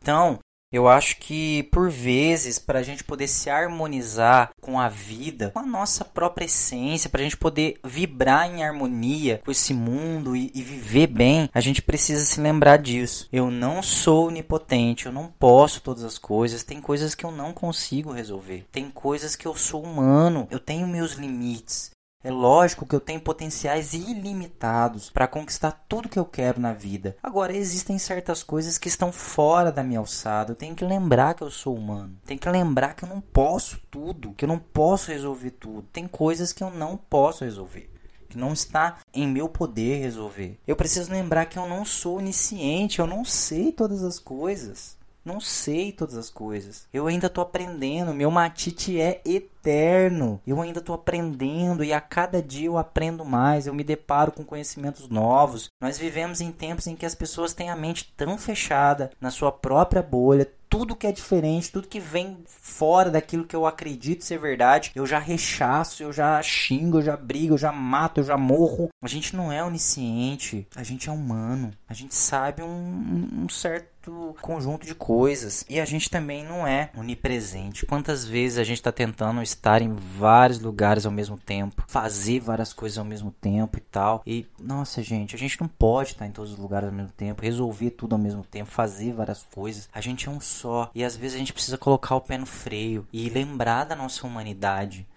Então, 0.02 0.40
eu 0.72 0.88
acho 0.88 1.18
que 1.18 1.64
por 1.64 1.90
vezes, 1.90 2.60
para 2.60 2.80
a 2.80 2.84
gente 2.84 3.04
poder 3.04 3.28
se 3.28 3.50
harmonizar 3.50 4.52
com 4.62 4.80
a 4.80 4.88
vida, 4.88 5.52
com 5.52 5.60
a 5.60 5.66
nossa 5.66 6.06
própria 6.06 6.46
essência, 6.46 7.10
para 7.10 7.22
a 7.22 7.24
gente 7.24 7.38
poder 7.38 7.80
vibrar 7.84 8.50
em 8.50 8.64
harmonia 8.64 9.42
com 9.44 9.52
esse 9.52 9.74
mundo 9.74 10.36
e, 10.36 10.52
e, 10.54 10.62
viver 10.62 11.08
bem, 11.08 11.50
a 11.54 11.60
gente 11.60 11.82
precisa 11.82 12.24
se 12.24 12.40
lembrar 12.40 12.78
disso. 12.78 13.28
Eu 13.32 13.50
não 13.50 13.82
sou 13.82 14.28
onipotente, 14.28 15.06
eu 15.06 15.12
não 15.12 15.28
posso 15.28 15.82
todas 15.82 16.04
as 16.04 16.18
coisas, 16.18 16.64
tem 16.64 16.80
coisas 16.80 17.16
que 17.16 17.26
eu 17.26 17.32
não 17.32 17.52
consigo 17.52 18.12
resolver, 18.12 18.66
tem 18.72 18.90
coisas 18.92 19.36
que 19.36 19.48
eu 19.48 19.56
sou 19.56 19.84
humano, 19.84 20.48
eu 20.52 20.60
tenho 20.60 20.88
meus 20.88 21.14
limites. 21.14 21.92
É 22.22 22.30
lógico 22.30 22.86
que 22.86 22.94
eu 22.94 23.00
tenho 23.00 23.22
potenciais 23.22 23.94
ilimitados 23.94 25.10
para 25.10 25.26
conquistar 25.26 25.86
tudo 25.88 26.10
que 26.10 26.20
eu 26.20 26.26
quero 26.26 26.60
na 26.60 26.74
vida. 26.74 27.16
Agora, 27.24 27.56
existem 27.56 27.98
certas 27.98 28.44
coisas 28.44 28.78
que 28.78 28.90
estão 28.90 29.10
fora 29.10 29.72
da 29.72 29.82
minha 29.82 30.00
alçada. 30.00 30.52
Eu 30.52 30.56
tenho 30.56 30.76
que 30.76 30.84
lembrar 30.84 31.34
que 31.34 31.44
eu 31.44 31.50
sou 31.50 31.78
humano. 31.78 32.18
Tenho 32.26 32.38
que 32.38 32.50
lembrar 32.50 32.94
que 32.94 33.06
eu 33.06 33.10
não 33.10 33.22
posso 33.22 33.80
tudo, 33.90 34.34
que 34.34 34.44
eu 34.44 34.50
não 34.50 34.60
posso 34.60 35.12
resolver 35.12 35.52
tudo. 35.52 35.88
Tem 35.94 36.10
coisas 36.10 36.52
que 36.52 36.62
eu 36.62 36.70
não 36.70 36.98
posso 36.98 37.46
resolver 37.46 37.90
que 38.28 38.38
não 38.38 38.54
está 38.54 39.00
em 39.12 39.28
meu 39.28 39.50
poder 39.50 40.02
resolver. 40.02 40.60
Eu 40.68 40.76
preciso 40.76 41.12
lembrar 41.12 41.48
que 41.48 41.58
eu 41.58 41.68
não 41.68 41.84
sou 41.84 42.20
onisciente, 42.20 43.00
eu 43.00 43.08
não 43.08 43.26
sei 43.26 43.72
todas 43.72 44.04
as 44.04 44.20
coisas. 44.20 44.99
Não 45.24 45.40
sei 45.40 45.92
todas 45.92 46.16
as 46.16 46.30
coisas. 46.30 46.88
Eu 46.94 47.08
ainda 47.08 47.28
estou 47.28 47.42
aprendendo. 47.42 48.14
Meu 48.14 48.32
matite 48.32 49.00
é 49.00 49.22
eterno. 49.26 50.42
Eu 50.46 50.62
ainda 50.62 50.80
estou 50.80 50.96
aprendendo 50.96 51.84
e 51.84 51.94
a 51.94 52.02
cada 52.02 52.42
dia 52.42 52.68
eu 52.68 52.78
aprendo 52.78 53.26
mais. 53.26 53.68
Eu 53.68 53.74
me 53.74 53.84
deparo 53.84 54.32
com 54.32 54.44
conhecimentos 54.44 55.08
novos. 55.10 55.70
Nós 55.82 55.98
vivemos 55.98 56.42
em 56.42 56.52
tempos 56.52 56.88
em 56.88 56.96
que 56.96 57.06
as 57.06 57.16
pessoas 57.16 57.54
têm 57.54 57.70
a 57.70 57.76
mente 57.76 58.14
tão 58.16 58.38
fechada 58.38 59.12
na 59.20 59.32
sua 59.32 59.52
própria 59.52 60.02
bolha, 60.02 60.50
tudo 60.70 60.96
que 60.96 61.08
é 61.08 61.12
diferente, 61.12 61.72
tudo 61.72 61.88
que 61.88 62.00
vem 62.00 62.38
fora 62.46 63.10
daquilo 63.10 63.46
que 63.46 63.56
eu 63.56 63.66
acredito 63.66 64.24
ser 64.24 64.38
verdade, 64.38 64.92
eu 64.94 65.06
já 65.06 65.18
rechaço, 65.18 66.04
eu 66.04 66.14
já 66.14 66.42
xingo, 66.42 67.00
eu 67.00 67.02
já 67.02 67.18
brigo, 67.18 67.56
eu 67.56 67.58
já 67.58 67.72
mato, 67.72 68.20
eu 68.20 68.24
já 68.24 68.38
morro. 68.38 68.90
A 69.02 69.08
gente 69.08 69.36
não 69.36 69.52
é 69.52 69.64
onisciente, 69.64 70.68
a 70.76 70.84
gente 70.84 71.10
é 71.10 71.12
humano. 71.12 71.72
A 71.88 71.94
gente 71.94 72.14
sabe 72.14 72.62
um, 72.62 73.44
um 73.44 73.50
certo 73.50 74.36
conjunto 74.42 74.86
de 74.86 74.96
coisas. 74.96 75.66
E 75.70 75.80
a 75.80 75.86
gente 75.86 76.10
também 76.10 76.44
não 76.44 76.66
é 76.66 76.90
onipresente. 76.96 77.86
Quantas 77.86 78.26
vezes 78.26 78.58
a 78.58 78.64
gente 78.64 78.78
está 78.78 78.92
tentando 78.92 79.42
estar 79.42 79.82
em 79.82 79.94
vários 79.94 80.60
lugares 80.60 81.06
ao 81.06 81.12
mesmo 81.12 81.38
tempo, 81.38 81.84
fazer 81.88 82.40
várias 82.40 82.74
coisas 82.74 82.98
ao 82.98 83.06
mesmo 83.06 83.32
tempo 83.32 83.78
e 83.78 83.82
tal. 83.82 84.22
E, 84.26 84.46
nossa, 84.60 85.02
gente, 85.04 85.36
a 85.36 85.40
gente 85.40 85.60
não 85.60 85.68
pode 85.68 86.12
estar 86.12 86.26
em 86.26 86.32
todos 86.32 86.54
os 86.54 86.58
lugares 86.58 86.90
ao 86.90 86.96
mesmo 86.96 87.12
tempo, 87.16 87.42
resolver 87.42 87.92
tudo 87.92 88.14
ao 88.14 88.20
mesmo 88.20 88.44
tempo, 88.44 88.72
fazer 88.72 89.14
várias 89.14 89.44
coisas. 89.44 89.90
A 89.94 90.02
gente 90.02 90.28
é 90.28 90.32
um 90.32 90.40
só. 90.60 90.92
E 90.94 91.04
às 91.04 91.16
vezes 91.16 91.36
a 91.36 91.40
gente 91.40 91.54
precisa 91.54 91.78
colocar 91.78 92.16
o 92.16 92.22
pé 92.22 92.38
no 92.38 92.46
freio 92.46 93.08
e 93.14 93.30
lembrar 93.30 93.86
da 93.86 93.96
nossa 93.96 94.28
humanidade. 94.28 95.08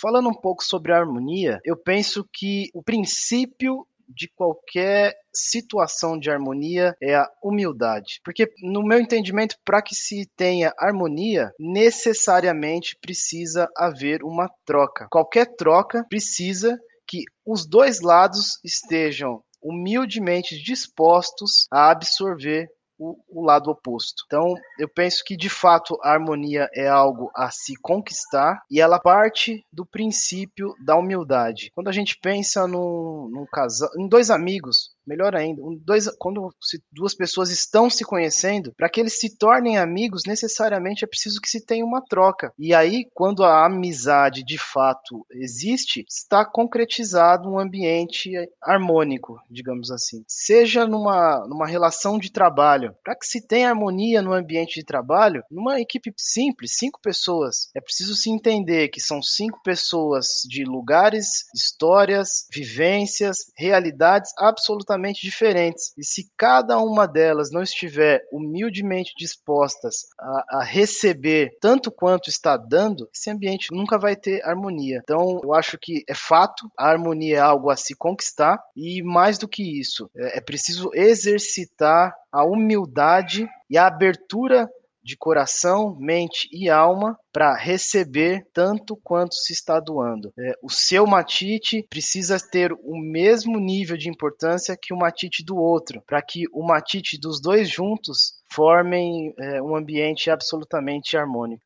Falando 0.00 0.28
um 0.28 0.34
pouco 0.34 0.62
sobre 0.62 0.92
a 0.92 0.98
harmonia, 0.98 1.58
eu 1.64 1.76
penso 1.76 2.28
que 2.32 2.68
o 2.74 2.82
princípio 2.82 3.86
de 4.08 4.30
qualquer 4.36 5.14
situação 5.34 6.16
de 6.16 6.30
harmonia 6.30 6.94
é 7.02 7.16
a 7.16 7.28
humildade. 7.42 8.20
Porque, 8.24 8.48
no 8.62 8.84
meu 8.84 9.00
entendimento, 9.00 9.56
para 9.64 9.82
que 9.82 9.96
se 9.96 10.30
tenha 10.36 10.72
harmonia, 10.78 11.50
necessariamente 11.58 12.96
precisa 13.00 13.68
haver 13.76 14.22
uma 14.22 14.48
troca. 14.64 15.08
Qualquer 15.10 15.56
troca 15.56 16.04
precisa 16.08 16.78
que 17.06 17.24
os 17.44 17.66
dois 17.66 18.00
lados 18.00 18.58
estejam 18.64 19.42
humildemente 19.66 20.62
dispostos 20.62 21.66
a 21.70 21.90
absorver 21.90 22.68
o, 22.98 23.16
o, 23.28 23.44
lado 23.44 23.70
oposto. 23.70 24.24
Então, 24.26 24.54
eu 24.78 24.88
penso 24.88 25.22
que 25.24 25.36
de 25.36 25.50
fato 25.50 25.98
a 26.02 26.12
harmonia 26.12 26.68
é 26.74 26.88
algo 26.88 27.30
a 27.34 27.50
se 27.50 27.74
conquistar 27.82 28.62
e 28.70 28.80
ela 28.80 28.98
parte 28.98 29.64
do 29.72 29.84
princípio 29.84 30.74
da 30.84 30.96
humildade. 30.96 31.70
Quando 31.74 31.88
a 31.88 31.92
gente 31.92 32.18
pensa 32.20 32.66
num, 32.66 33.28
num 33.30 33.46
casal, 33.52 33.90
em 33.98 34.08
dois 34.08 34.30
amigos 34.30 34.95
melhor 35.06 35.34
ainda, 35.34 35.62
um, 35.62 35.76
dois, 35.76 36.08
quando 36.18 36.52
se, 36.60 36.82
duas 36.92 37.14
pessoas 37.14 37.50
estão 37.50 37.88
se 37.88 38.04
conhecendo, 38.04 38.72
para 38.76 38.88
que 38.88 39.00
eles 39.00 39.18
se 39.18 39.36
tornem 39.36 39.78
amigos, 39.78 40.22
necessariamente 40.26 41.04
é 41.04 41.08
preciso 41.08 41.40
que 41.40 41.48
se 41.48 41.64
tenha 41.64 41.84
uma 41.84 42.02
troca. 42.02 42.52
E 42.58 42.74
aí, 42.74 43.06
quando 43.14 43.44
a 43.44 43.64
amizade 43.64 44.42
de 44.44 44.58
fato 44.58 45.24
existe, 45.30 46.04
está 46.08 46.44
concretizado 46.44 47.48
um 47.48 47.58
ambiente 47.58 48.30
harmônico, 48.62 49.38
digamos 49.50 49.90
assim. 49.90 50.24
Seja 50.26 50.86
numa, 50.86 51.46
numa 51.48 51.66
relação 51.66 52.18
de 52.18 52.32
trabalho, 52.32 52.94
para 53.04 53.16
que 53.16 53.26
se 53.26 53.46
tenha 53.46 53.68
harmonia 53.68 54.22
no 54.22 54.32
ambiente 54.32 54.74
de 54.74 54.84
trabalho, 54.84 55.42
numa 55.50 55.80
equipe 55.80 56.12
simples, 56.16 56.76
cinco 56.76 57.00
pessoas, 57.00 57.70
é 57.74 57.80
preciso 57.80 58.14
se 58.14 58.30
entender 58.30 58.88
que 58.88 59.00
são 59.00 59.22
cinco 59.22 59.60
pessoas 59.62 60.42
de 60.48 60.64
lugares, 60.64 61.44
histórias, 61.54 62.46
vivências, 62.52 63.50
realidades 63.56 64.32
absolutamente 64.38 64.95
completamente 64.96 65.20
diferentes. 65.20 65.92
E 65.96 66.04
se 66.04 66.30
cada 66.36 66.78
uma 66.78 67.06
delas 67.06 67.50
não 67.50 67.62
estiver 67.62 68.22
humildemente 68.32 69.12
dispostas 69.16 70.06
a, 70.18 70.58
a 70.58 70.64
receber 70.64 71.56
tanto 71.60 71.90
quanto 71.90 72.28
está 72.28 72.56
dando, 72.56 73.08
esse 73.14 73.30
ambiente 73.30 73.68
nunca 73.70 73.98
vai 73.98 74.16
ter 74.16 74.42
harmonia. 74.44 75.00
Então, 75.02 75.40
eu 75.42 75.54
acho 75.54 75.78
que 75.78 76.02
é 76.08 76.14
fato, 76.14 76.68
a 76.76 76.88
harmonia 76.88 77.36
é 77.36 77.40
algo 77.40 77.70
a 77.70 77.76
se 77.76 77.94
conquistar 77.94 78.58
e 78.74 79.02
mais 79.02 79.38
do 79.38 79.48
que 79.48 79.78
isso, 79.78 80.10
é, 80.16 80.38
é 80.38 80.40
preciso 80.40 80.90
exercitar 80.94 82.14
a 82.32 82.44
humildade 82.44 83.48
e 83.70 83.78
a 83.78 83.86
abertura 83.86 84.68
de 85.06 85.16
coração, 85.16 85.96
mente 86.00 86.48
e 86.50 86.68
alma 86.68 87.16
para 87.32 87.56
receber 87.56 88.44
tanto 88.52 88.98
quanto 89.04 89.36
se 89.36 89.52
está 89.52 89.78
doando. 89.78 90.32
É, 90.36 90.54
o 90.60 90.68
seu 90.68 91.06
matite 91.06 91.86
precisa 91.88 92.40
ter 92.40 92.72
o 92.72 92.96
mesmo 92.96 93.60
nível 93.60 93.96
de 93.96 94.08
importância 94.08 94.76
que 94.76 94.92
o 94.92 94.98
matite 94.98 95.44
do 95.44 95.56
outro, 95.56 96.02
para 96.04 96.20
que 96.20 96.46
o 96.52 96.66
matite 96.66 97.16
dos 97.20 97.40
dois 97.40 97.70
juntos 97.70 98.34
formem 98.52 99.32
é, 99.38 99.62
um 99.62 99.76
ambiente 99.76 100.28
absolutamente 100.28 101.16
harmônico. 101.16 101.62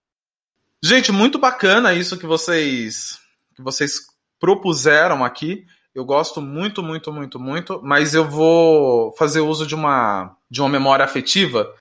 Gente, 0.82 1.10
muito 1.10 1.38
bacana 1.38 1.94
isso 1.94 2.18
que 2.18 2.26
vocês 2.26 3.18
que 3.56 3.62
vocês 3.62 4.00
propuseram 4.38 5.24
aqui. 5.24 5.64
Eu 5.94 6.04
gosto 6.04 6.42
muito, 6.42 6.82
muito, 6.82 7.10
muito, 7.10 7.40
muito, 7.40 7.80
mas 7.82 8.14
eu 8.14 8.28
vou 8.28 9.14
fazer 9.16 9.40
uso 9.40 9.66
de 9.66 9.74
uma 9.74 10.36
de 10.50 10.60
uma 10.60 10.68
memória 10.68 11.04
afetiva 11.04 11.74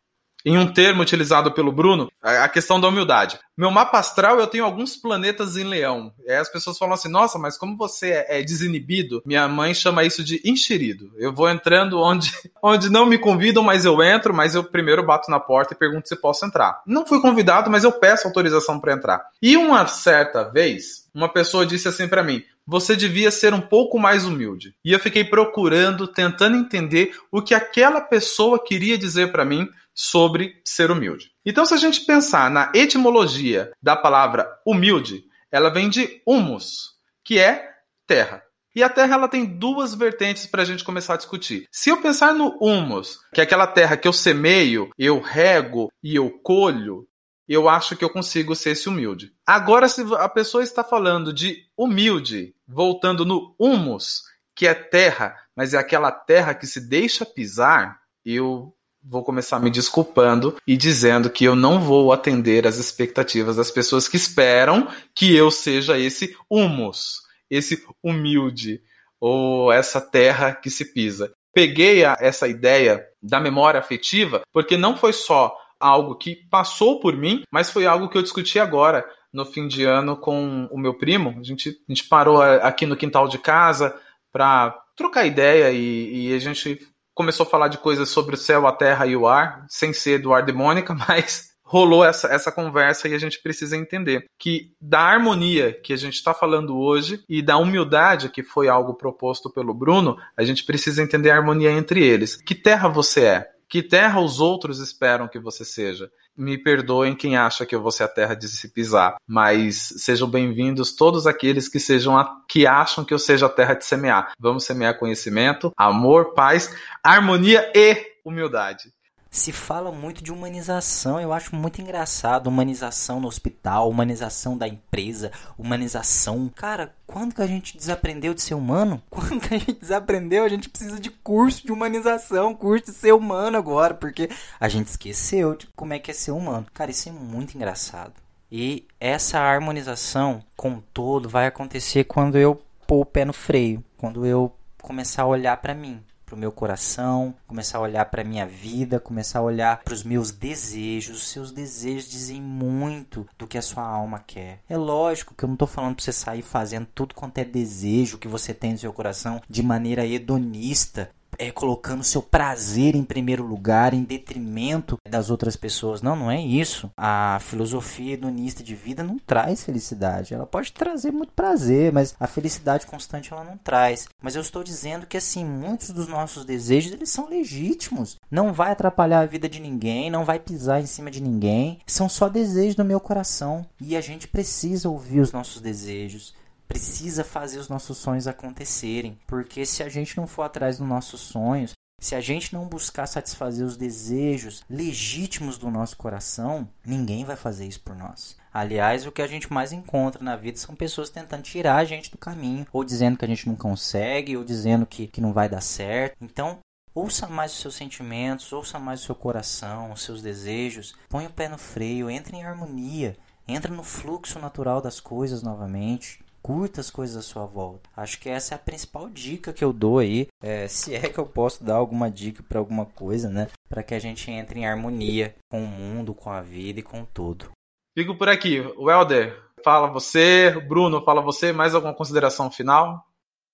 em 0.46 0.58
um 0.58 0.72
termo 0.72 1.02
utilizado 1.02 1.52
pelo 1.52 1.72
Bruno, 1.72 2.12
a 2.22 2.48
questão 2.48 2.80
da 2.80 2.88
humildade. 2.88 3.40
Meu 3.58 3.70
mapa 3.70 4.00
astral 4.00 4.40
eu 4.40 4.48
tenho 4.48 4.64
alguns 4.64 4.96
planetas 4.96 5.58
em 5.58 5.66
leão. 5.66 6.14
E 6.26 6.32
as 6.32 6.50
pessoas 6.50 6.78
falam 6.78 6.94
assim: 6.94 7.10
nossa, 7.10 7.38
mas 7.38 7.58
como 7.58 7.76
você 7.76 8.26
é 8.28 8.42
desinibido? 8.42 9.22
Minha 9.26 9.48
mãe 9.48 9.74
chama 9.74 10.06
isso 10.06 10.24
de 10.24 10.42
enxerido. 10.46 11.12
Eu 11.18 11.34
vou 11.34 11.50
entrando 11.50 12.00
onde, 12.00 12.32
onde 12.64 12.90
não 12.90 13.06
me 13.06 13.18
convidam, 13.18 13.62
mas 13.62 13.84
eu 13.84 14.02
entro, 14.02 14.34
mas 14.34 14.56
eu 14.56 14.64
primeiro 14.64 15.06
bato 15.06 15.30
na 15.30 15.40
porta 15.40 15.74
e 15.74 15.78
pergunto 15.78 16.08
se 16.08 16.16
posso 16.16 16.46
entrar. 16.46 16.82
Não 16.86 17.06
fui 17.06 17.22
convidado, 17.22 17.70
mas 17.70 17.84
eu 17.84 17.92
peço 17.92 18.28
autorização 18.28 18.80
para 18.80 18.94
entrar. 18.94 19.26
E 19.42 19.58
uma 19.58 19.86
certa 19.88 20.44
vez, 20.44 21.10
uma 21.14 21.28
pessoa 21.28 21.66
disse 21.66 21.88
assim 21.88 22.08
para 22.08 22.24
mim: 22.24 22.44
você 22.70 22.96
devia 22.96 23.32
ser 23.32 23.52
um 23.52 23.62
pouco 23.62 23.98
mais 23.98 24.26
humilde. 24.26 24.76
E 24.86 24.92
eu 24.92 25.00
fiquei 25.00 25.24
procurando, 25.24 26.08
tentando 26.08 26.56
entender 26.56 27.18
o 27.32 27.42
que 27.42 27.56
aquela 27.56 28.00
pessoa 28.00 28.64
queria 28.64 28.96
dizer 28.96 29.32
para 29.32 29.44
mim 29.44 29.68
sobre 29.92 30.62
ser 30.64 30.92
humilde. 30.92 31.32
Então, 31.44 31.66
se 31.66 31.74
a 31.74 31.78
gente 31.78 32.02
pensar 32.02 32.52
na 32.52 32.72
etimologia 32.76 33.72
da 33.82 33.96
palavra 33.96 34.48
humilde, 34.66 35.24
ela 35.52 35.70
vem 35.72 35.90
de 35.90 36.22
humus, 36.28 36.92
que 37.26 37.40
é 37.40 37.70
terra. 38.06 38.44
E 38.76 38.84
a 38.84 38.90
terra 38.90 39.16
ela 39.16 39.28
tem 39.28 39.46
duas 39.46 39.96
vertentes 39.96 40.46
para 40.46 40.62
a 40.62 40.66
gente 40.66 40.84
começar 40.84 41.16
a 41.16 41.18
discutir. 41.18 41.68
Se 41.72 41.90
eu 41.90 42.00
pensar 42.02 42.36
no 42.36 42.56
humus, 42.62 43.18
que 43.34 43.42
é 43.42 43.44
aquela 43.44 43.66
terra 43.66 43.98
que 43.98 44.08
eu 44.08 44.14
semeio, 44.14 44.92
eu 44.96 45.20
rego 45.20 45.92
e 46.04 46.16
eu 46.16 46.30
colho, 46.44 47.08
eu 47.50 47.68
acho 47.68 47.96
que 47.96 48.06
eu 48.06 48.10
consigo 48.12 48.56
ser 48.56 48.72
esse 48.72 48.88
humilde. 48.88 49.34
Agora, 49.46 49.90
se 49.90 50.02
a 50.20 50.30
pessoa 50.30 50.64
está 50.64 50.84
falando 50.84 51.34
de 51.34 51.66
humilde, 51.76 52.54
voltando 52.68 53.26
no 53.26 53.56
humus, 53.58 54.22
que 54.56 54.68
é 54.68 54.74
terra, 54.76 55.36
mas 55.56 55.74
é 55.74 55.78
aquela 55.78 56.12
terra 56.12 56.54
que 56.54 56.68
se 56.68 56.80
deixa 56.80 57.26
pisar, 57.26 58.00
eu 58.24 58.72
vou 59.02 59.24
começar 59.24 59.60
me 59.60 59.72
desculpando 59.72 60.58
e 60.68 60.78
dizendo 60.78 61.30
que 61.30 61.44
eu 61.44 61.56
não 61.56 61.82
vou 61.82 62.14
atender 62.14 62.68
às 62.68 62.78
expectativas 62.78 63.56
das 63.56 63.72
pessoas 63.72 64.08
que 64.08 64.18
esperam 64.18 64.88
que 65.16 65.36
eu 65.36 65.50
seja 65.50 65.98
esse 65.98 66.38
humus, 66.50 67.22
esse 67.50 67.84
humilde, 68.04 68.82
ou 69.20 69.72
essa 69.72 70.00
terra 70.00 70.54
que 70.54 70.70
se 70.70 70.94
pisa. 70.94 71.34
Peguei 71.54 72.06
a, 72.06 72.16
essa 72.20 72.48
ideia 72.48 73.04
da 73.22 73.40
memória 73.40 73.80
afetiva 73.80 74.44
porque 74.54 74.78
não 74.78 74.96
foi 74.96 75.14
só 75.14 75.56
algo 75.80 76.16
que 76.16 76.36
passou 76.36 77.00
por 77.00 77.16
mim, 77.16 77.44
mas 77.52 77.72
foi 77.72 77.86
algo 77.86 78.10
que 78.10 78.18
eu 78.18 78.22
discuti 78.22 78.60
agora 78.60 79.06
no 79.32 79.46
fim 79.46 79.68
de 79.68 79.84
ano 79.84 80.18
com 80.18 80.68
o 80.72 80.78
meu 80.78 80.94
primo. 80.94 81.36
A 81.40 81.44
gente, 81.44 81.70
a 81.70 81.92
gente 81.92 82.08
parou 82.08 82.42
aqui 82.42 82.86
no 82.86 82.98
quintal 82.98 83.28
de 83.28 83.38
casa 83.38 83.96
para 84.32 84.78
trocar 84.96 85.26
ideia 85.26 85.72
e, 85.72 86.30
e, 86.30 86.34
a 86.34 86.40
gente 86.40 86.80
começou 87.14 87.46
a 87.46 87.50
falar 87.50 87.68
de 87.68 87.78
coisas 87.78 88.10
sobre 88.10 88.36
o 88.36 88.38
céu, 88.38 88.68
a 88.68 88.72
terra 88.72 89.06
e 89.06 89.16
o 89.16 89.28
ar, 89.28 89.66
sem 89.70 89.94
ser 89.94 90.20
do 90.20 90.34
ar 90.34 90.44
demônica, 90.44 90.94
mas 91.08 91.50
rolou 91.64 92.04
essa, 92.04 92.28
essa 92.28 92.52
conversa 92.52 93.08
e 93.08 93.14
a 93.14 93.20
gente 93.20 93.40
precisa 93.42 93.78
entender 93.78 94.26
que 94.40 94.74
da 94.82 95.02
harmonia 95.02 95.72
que 95.72 95.94
a 95.94 95.98
gente 95.98 96.16
está 96.16 96.34
falando 96.34 96.76
hoje 96.76 97.24
e 97.30 97.44
da 97.44 97.58
humildade 97.58 98.30
que 98.30 98.42
foi 98.42 98.68
algo 98.68 98.96
proposto 98.96 99.52
pelo 99.52 99.72
Bruno, 99.74 100.18
a 100.36 100.44
gente 100.44 100.64
precisa 100.64 101.04
entender 101.04 101.30
a 101.30 101.36
harmonia 101.36 101.72
entre 101.72 102.04
eles. 102.04 102.36
Que 102.36 102.56
terra 102.56 102.90
você 102.90 103.26
é? 103.26 103.59
Que 103.70 103.84
terra 103.84 104.20
os 104.20 104.40
outros 104.40 104.80
esperam 104.80 105.28
que 105.28 105.38
você 105.38 105.64
seja? 105.64 106.10
Me 106.36 106.58
perdoem 106.58 107.16
quem 107.16 107.38
acha 107.38 107.68
que 107.68 107.76
eu 107.76 107.82
vou 107.84 107.92
ser 107.92 108.02
a 108.02 108.08
terra 108.08 108.34
de 108.34 108.48
se 108.48 108.74
pisar, 108.74 109.18
mas 109.28 109.94
sejam 109.98 110.28
bem-vindos 110.28 110.96
todos 110.96 111.28
aqueles 111.28 111.70
que 111.70 111.80
sejam 111.80 112.18
a, 112.18 112.42
que 112.50 112.66
acham 112.66 113.06
que 113.06 113.14
eu 113.14 113.20
seja 113.20 113.46
a 113.46 113.50
terra 113.50 113.76
de 113.76 113.86
semear. 113.86 114.34
Vamos 114.40 114.64
semear 114.64 114.98
conhecimento, 114.98 115.72
amor, 115.78 116.34
paz, 116.34 116.76
harmonia 117.04 117.72
e 117.76 117.96
humildade 118.26 118.92
se 119.30 119.52
fala 119.52 119.92
muito 119.92 120.24
de 120.24 120.32
humanização. 120.32 121.20
Eu 121.20 121.32
acho 121.32 121.56
muito 121.56 121.82
engraçado. 121.82 122.48
Humanização 122.48 123.20
no 123.20 123.28
hospital, 123.28 123.90
humanização 123.90 124.58
da 124.58 124.68
empresa, 124.68 125.32
humanização. 125.58 126.50
Cara, 126.56 126.96
quando 127.06 127.36
que 127.36 127.42
a 127.42 127.48
gente 127.48 127.78
desaprendeu 127.78 128.34
de 128.34 128.42
ser 128.42 128.56
humano? 128.56 129.02
Quando 129.10 129.40
que 129.40 129.54
a 129.54 129.58
gente 129.58 129.80
desaprendeu? 129.80 130.44
A 130.44 130.50
gente 130.50 130.70
precisa 130.70 131.00
de 131.00 131.10
curso 131.10 131.66
de 131.66 131.72
humanização, 131.72 132.56
curso 132.56 132.86
de 132.86 132.94
ser 132.94 133.14
humano 133.14 133.58
agora, 133.58 133.94
porque 133.94 134.30
a 134.60 134.68
gente 134.68 134.88
esqueceu 134.88 135.56
de 135.56 135.68
como 135.76 135.94
é 135.94 136.00
que 136.00 136.12
é 136.12 136.14
ser 136.14 136.32
humano. 136.32 136.66
Cara, 136.74 136.92
isso 136.92 137.10
é 137.10 137.12
muito 137.12 137.56
engraçado. 137.56 138.14
E 138.52 138.88
essa 139.00 139.40
harmonização 139.40 140.44
com 140.56 140.82
todo 140.94 141.30
vai 141.30 141.46
acontecer 141.46 142.06
quando 142.06 142.38
eu 142.38 142.60
pôr 142.88 143.02
o 143.02 143.06
pé 143.06 143.24
no 143.24 143.34
freio, 143.34 143.84
quando 143.98 144.26
eu 144.26 144.52
começar 144.82 145.24
a 145.24 145.28
olhar 145.28 145.58
para 145.58 145.76
mim, 145.76 146.02
para 146.30 146.36
o 146.36 146.40
meu 146.40 146.52
coração, 146.52 147.34
começar 147.48 147.80
a 147.80 147.82
olhar 147.82 148.06
para 148.06 148.22
a 148.22 148.26
minha 148.26 148.46
vida, 148.46 149.00
começar 149.00 149.40
a 149.40 149.42
olhar 149.44 149.82
para 149.84 149.94
os 149.94 150.04
meus 150.04 150.30
desejos. 150.30 151.18
Os 151.18 151.28
seus 151.30 151.52
desejos 151.52 152.08
dizem 152.10 152.40
muito 152.40 153.28
do 153.38 153.48
que 153.48 153.58
a 153.58 153.62
sua 153.64 153.84
alma 153.84 154.24
quer. 154.26 154.60
É 154.70 154.78
lógico 154.78 155.34
que 155.34 155.44
eu 155.44 155.48
não 155.48 155.56
estou 155.56 155.68
falando 155.68 155.96
para 155.96 156.06
você 156.06 156.14
sair 156.14 156.44
fazendo 156.44 156.88
tudo 156.94 157.16
quanto 157.16 157.40
é 157.40 157.44
desejo 157.44 158.20
que 158.20 158.28
você 158.28 158.54
tem 158.54 158.74
no 158.74 158.78
seu 158.78 158.94
coração 158.94 159.42
de 159.50 159.64
maneira 159.64 160.06
hedonista, 160.06 161.10
é, 161.40 161.52
colocando 161.52 162.04
seu 162.04 162.22
prazer 162.22 162.96
em 162.96 163.04
primeiro 163.04 163.46
lugar, 163.46 163.94
em 163.94 164.04
detrimento 164.04 164.98
das 165.10 165.30
outras 165.30 165.56
pessoas. 165.56 166.02
Não, 166.02 166.16
não 166.16 166.30
é 166.30 166.40
isso. 166.40 166.92
A 166.98 167.40
filosofia 167.42 168.14
hedonista 168.14 168.62
de 168.62 168.76
vida 168.76 169.02
não 169.02 169.18
traz 169.18 169.64
felicidade. 169.64 170.34
Ela 170.34 170.46
pode 170.46 170.74
trazer 170.74 171.12
muito 171.12 171.32
prazer, 171.32 171.94
mas 171.94 172.14
a 172.20 172.28
felicidade 172.28 172.86
constante 172.86 173.32
ela 173.32 173.46
não 173.46 173.58
traz. 173.58 174.10
Mas 174.22 174.36
eu 174.36 174.42
estou 174.42 174.64
dizendo 174.64 175.08
que 175.08 175.16
assim, 175.16 175.46
muitos 175.46 175.92
dos 175.92 176.08
nossos 176.10 176.44
desejos 176.44 176.92
eles 176.92 177.10
são 177.10 177.30
legítimos. 177.30 178.18
Não 178.30 178.52
vai 178.52 178.72
atrapalhar 178.72 179.22
a 179.22 179.26
vida 179.26 179.48
de 179.48 179.62
ninguém, 179.62 180.12
não 180.12 180.26
vai 180.26 180.40
pisar 180.40 180.82
em 180.82 180.86
cima 180.86 181.10
de 181.10 181.22
ninguém. 181.22 181.80
São 181.88 182.10
só 182.10 182.28
desejos 182.28 182.76
do 182.76 182.84
meu 182.84 183.00
coração. 183.00 183.66
E 183.80 183.96
a 183.96 184.02
gente 184.02 184.28
precisa 184.28 184.90
ouvir 184.90 185.22
os 185.22 185.32
nossos 185.32 185.62
desejos 185.62 186.34
precisa 186.70 187.24
fazer 187.24 187.58
os 187.58 187.68
nossos 187.68 187.98
sonhos 187.98 188.28
acontecerem, 188.28 189.18
porque 189.26 189.66
se 189.66 189.82
a 189.82 189.90
gente 189.90 190.16
não 190.16 190.28
for 190.28 190.44
atrás 190.44 190.78
dos 190.78 190.88
nossos 190.88 191.20
sonhos, 191.20 191.74
se 192.00 192.16
a 192.16 192.22
gente 192.22 192.54
não 192.54 192.68
buscar 192.68 193.08
satisfazer 193.08 193.66
os 193.66 193.76
desejos 193.76 194.64
legítimos 194.70 195.58
do 195.58 195.70
nosso 195.70 195.98
coração, 195.98 196.70
ninguém 196.86 197.26
vai 197.26 197.36
fazer 197.36 197.66
isso 197.66 197.82
por 197.82 197.96
nós. 197.96 198.38
Aliás, 198.54 199.06
o 199.06 199.12
que 199.12 199.22
a 199.22 199.28
gente 199.28 199.52
mais 199.52 199.74
encontra 199.74 200.24
na 200.24 200.36
vida 200.36 200.58
são 200.58 200.76
pessoas 200.76 201.10
tentando 201.10 201.42
tirar 201.42 201.78
a 201.78 201.86
gente 201.86 202.12
do 202.12 202.18
caminho, 202.18 202.66
ou 202.72 202.84
dizendo 202.84 203.18
que 203.18 203.26
a 203.26 203.28
gente 203.28 203.48
não 203.48 203.56
consegue, 203.56 204.38
ou 204.38 204.44
dizendo 204.44 204.86
que, 204.86 205.08
que 205.08 205.20
não 205.20 205.34
vai 205.34 205.50
dar 205.50 205.62
certo. 205.62 206.16
Então, 206.22 206.60
ouça 206.96 207.28
mais 207.28 207.52
os 207.52 207.60
seus 207.60 207.76
sentimentos, 207.76 208.54
ouça 208.54 208.80
mais 208.80 209.02
o 209.02 209.06
seu 209.06 209.16
coração, 209.16 209.92
os 209.92 210.04
seus 210.04 210.22
desejos, 210.22 210.96
põe 211.10 211.26
o 211.26 211.32
pé 211.32 211.50
no 211.50 211.58
freio, 211.58 212.10
entre 212.10 212.38
em 212.38 212.46
harmonia, 212.46 213.18
entra 213.48 213.74
no 213.74 213.84
fluxo 213.84 214.40
natural 214.40 214.82
das 214.82 215.00
coisas 215.00 215.44
novamente 215.44 216.20
curta 216.50 216.82
as 216.82 216.90
coisas 216.90 217.16
à 217.16 217.22
sua 217.22 217.46
volta. 217.46 217.88
Acho 217.96 218.20
que 218.20 218.28
essa 218.28 218.56
é 218.56 218.58
a 218.58 218.60
principal 218.60 219.08
dica 219.08 219.54
que 219.54 219.64
eu 219.64 219.72
dou 219.72 220.00
aí, 220.00 220.26
é, 220.42 220.68
se 220.68 220.96
é 220.96 221.08
que 221.08 221.20
eu 221.20 221.26
posso 221.28 221.64
dar 221.64 221.76
alguma 221.76 222.10
dica 222.10 222.42
para 222.42 222.58
alguma 222.58 222.88
coisa, 222.88 223.30
né? 223.30 223.50
Para 223.70 223.84
que 223.84 223.94
a 223.94 224.00
gente 224.00 224.32
entre 224.32 224.62
em 224.62 224.66
harmonia 224.66 225.36
com 225.48 225.64
o 225.64 225.68
mundo, 225.68 226.12
com 226.12 226.32
a 226.32 226.42
vida 226.42 226.80
e 226.80 226.84
com 226.84 227.06
tudo. 227.06 227.52
Fico 227.96 228.16
por 228.16 228.28
aqui. 228.30 228.62
Welder, 228.80 229.40
fala 229.64 229.92
você. 229.92 230.50
Bruno, 230.68 231.04
fala 231.04 231.22
você. 231.22 231.54
Mais 231.54 231.76
alguma 231.76 231.94
consideração 231.94 232.50
final? 232.50 233.06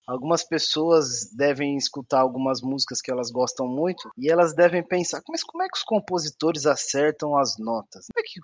Algumas 0.08 0.44
pessoas 0.44 1.32
devem 1.36 1.78
escutar 1.78 2.20
algumas 2.20 2.62
músicas 2.62 3.02
que 3.02 3.12
elas 3.12 3.32
gostam 3.32 3.68
muito 3.68 4.10
e 4.18 4.30
elas 4.30 4.54
devem 4.54 4.84
pensar, 4.84 5.22
mas 5.28 5.44
como 5.44 5.64
é 5.64 5.68
que 5.68 5.78
os 5.78 5.84
compositores 5.84 6.66
acertam 6.66 7.38
as 7.38 7.58
notas? 7.58 8.06
É, 8.16 8.22
que 8.22 8.40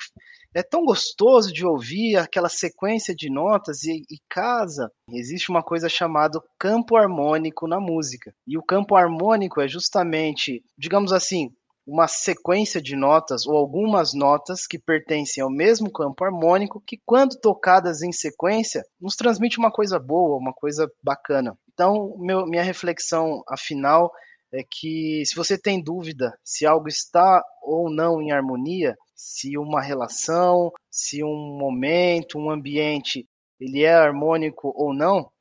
é 0.55 0.63
tão 0.63 0.83
gostoso 0.83 1.53
de 1.53 1.65
ouvir 1.65 2.17
aquela 2.17 2.49
sequência 2.49 3.15
de 3.15 3.29
notas 3.29 3.83
e, 3.83 4.03
e 4.09 4.17
casa. 4.27 4.91
Existe 5.09 5.49
uma 5.49 5.63
coisa 5.63 5.87
chamada 5.87 6.41
campo 6.57 6.95
harmônico 6.95 7.67
na 7.67 7.79
música. 7.79 8.33
E 8.47 8.57
o 8.57 8.63
campo 8.63 8.95
harmônico 8.95 9.61
é 9.61 9.67
justamente, 9.67 10.63
digamos 10.77 11.13
assim, 11.13 11.53
uma 11.85 12.07
sequência 12.07 12.81
de 12.81 12.95
notas 12.95 13.45
ou 13.45 13.55
algumas 13.55 14.13
notas 14.13 14.67
que 14.67 14.79
pertencem 14.79 15.43
ao 15.43 15.49
mesmo 15.49 15.91
campo 15.91 16.23
harmônico, 16.23 16.81
que 16.85 16.99
quando 17.05 17.39
tocadas 17.39 18.01
em 18.01 18.11
sequência, 18.11 18.83
nos 18.99 19.15
transmite 19.15 19.57
uma 19.57 19.71
coisa 19.71 19.99
boa, 19.99 20.37
uma 20.37 20.53
coisa 20.53 20.89
bacana. 21.03 21.57
Então, 21.73 22.15
meu, 22.19 22.45
minha 22.45 22.63
reflexão 22.63 23.43
afinal 23.47 24.11
é 24.53 24.63
que 24.69 25.23
se 25.25 25.35
você 25.35 25.57
tem 25.57 25.81
dúvida 25.81 26.37
se 26.43 26.65
algo 26.65 26.87
está 26.87 27.43
ou 27.63 27.89
não 27.89 28.21
em 28.21 28.31
harmonia, 28.31 28.95
se 29.15 29.57
uma 29.57 29.81
relação, 29.81 30.71
se 30.89 31.23
um 31.23 31.57
momento, 31.57 32.37
um 32.37 32.51
ambiente, 32.51 33.27
ele 33.59 33.83
é 33.83 33.93
harmônico 33.93 34.73
ou 34.75 34.93
não, 34.93 35.31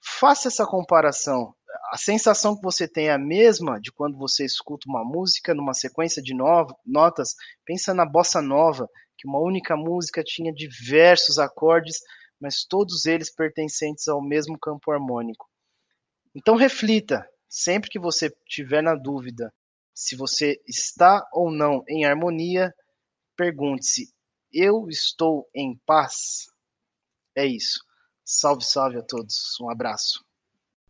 faça 0.00 0.48
essa 0.48 0.66
comparação 0.66 1.54
a 1.92 1.96
sensação 1.96 2.56
que 2.56 2.62
você 2.62 2.88
tem 2.88 3.08
é 3.08 3.12
a 3.12 3.18
mesma 3.18 3.80
de 3.80 3.92
quando 3.92 4.16
você 4.16 4.44
escuta 4.44 4.88
uma 4.88 5.04
música 5.04 5.54
numa 5.54 5.74
sequência 5.74 6.22
de 6.22 6.34
notas. 6.86 7.34
Pensa 7.64 7.92
na 7.94 8.04
bossa 8.04 8.40
nova, 8.40 8.88
que 9.16 9.28
uma 9.28 9.40
única 9.40 9.76
música 9.76 10.22
tinha 10.24 10.52
diversos 10.52 11.38
acordes, 11.38 11.98
mas 12.40 12.64
todos 12.64 13.06
eles 13.06 13.34
pertencentes 13.34 14.08
ao 14.08 14.22
mesmo 14.22 14.58
campo 14.58 14.90
harmônico. 14.90 15.46
Então 16.34 16.56
reflita, 16.56 17.26
sempre 17.48 17.90
que 17.90 17.98
você 17.98 18.30
tiver 18.46 18.82
na 18.82 18.94
dúvida 18.94 19.52
se 19.94 20.16
você 20.16 20.60
está 20.66 21.24
ou 21.32 21.52
não 21.52 21.84
em 21.88 22.04
harmonia, 22.04 22.74
pergunte-se: 23.36 24.12
eu 24.52 24.88
estou 24.88 25.48
em 25.54 25.78
paz? 25.86 26.46
É 27.36 27.46
isso. 27.46 27.78
Salve, 28.24 28.64
salve 28.64 28.98
a 28.98 29.02
todos. 29.02 29.58
Um 29.60 29.70
abraço. 29.70 30.23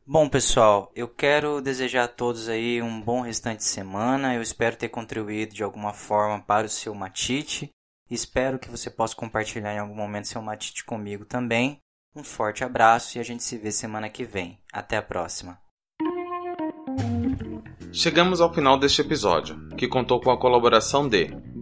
Bom, 0.06 0.28
pessoal, 0.28 0.92
eu 0.94 1.08
quero 1.08 1.62
desejar 1.62 2.04
a 2.04 2.08
todos 2.08 2.50
aí 2.50 2.82
um 2.82 3.00
bom 3.00 3.22
restante 3.22 3.60
de 3.60 3.64
semana. 3.64 4.34
Eu 4.34 4.42
espero 4.42 4.76
ter 4.76 4.90
contribuído 4.90 5.54
de 5.54 5.62
alguma 5.62 5.94
forma 5.94 6.44
para 6.44 6.66
o 6.66 6.68
seu 6.68 6.94
matite. 6.94 7.70
Espero 8.10 8.58
que 8.58 8.68
você 8.68 8.90
possa 8.90 9.16
compartilhar 9.16 9.72
em 9.72 9.78
algum 9.78 9.94
momento 9.94 10.28
seu 10.28 10.42
matite 10.42 10.84
comigo 10.84 11.24
também. 11.24 11.78
Um 12.14 12.22
forte 12.22 12.62
abraço 12.62 13.16
e 13.16 13.20
a 13.20 13.24
gente 13.24 13.42
se 13.42 13.56
vê 13.56 13.72
semana 13.72 14.10
que 14.10 14.24
vem. 14.24 14.60
Até 14.70 14.98
a 14.98 15.02
próxima. 15.02 15.58
Chegamos 17.90 18.42
ao 18.42 18.52
final 18.52 18.78
deste 18.78 19.00
episódio, 19.00 19.68
que 19.70 19.88
contou 19.88 20.20
com 20.20 20.30
a 20.30 20.38
colaboração 20.38 21.08
de 21.08 21.30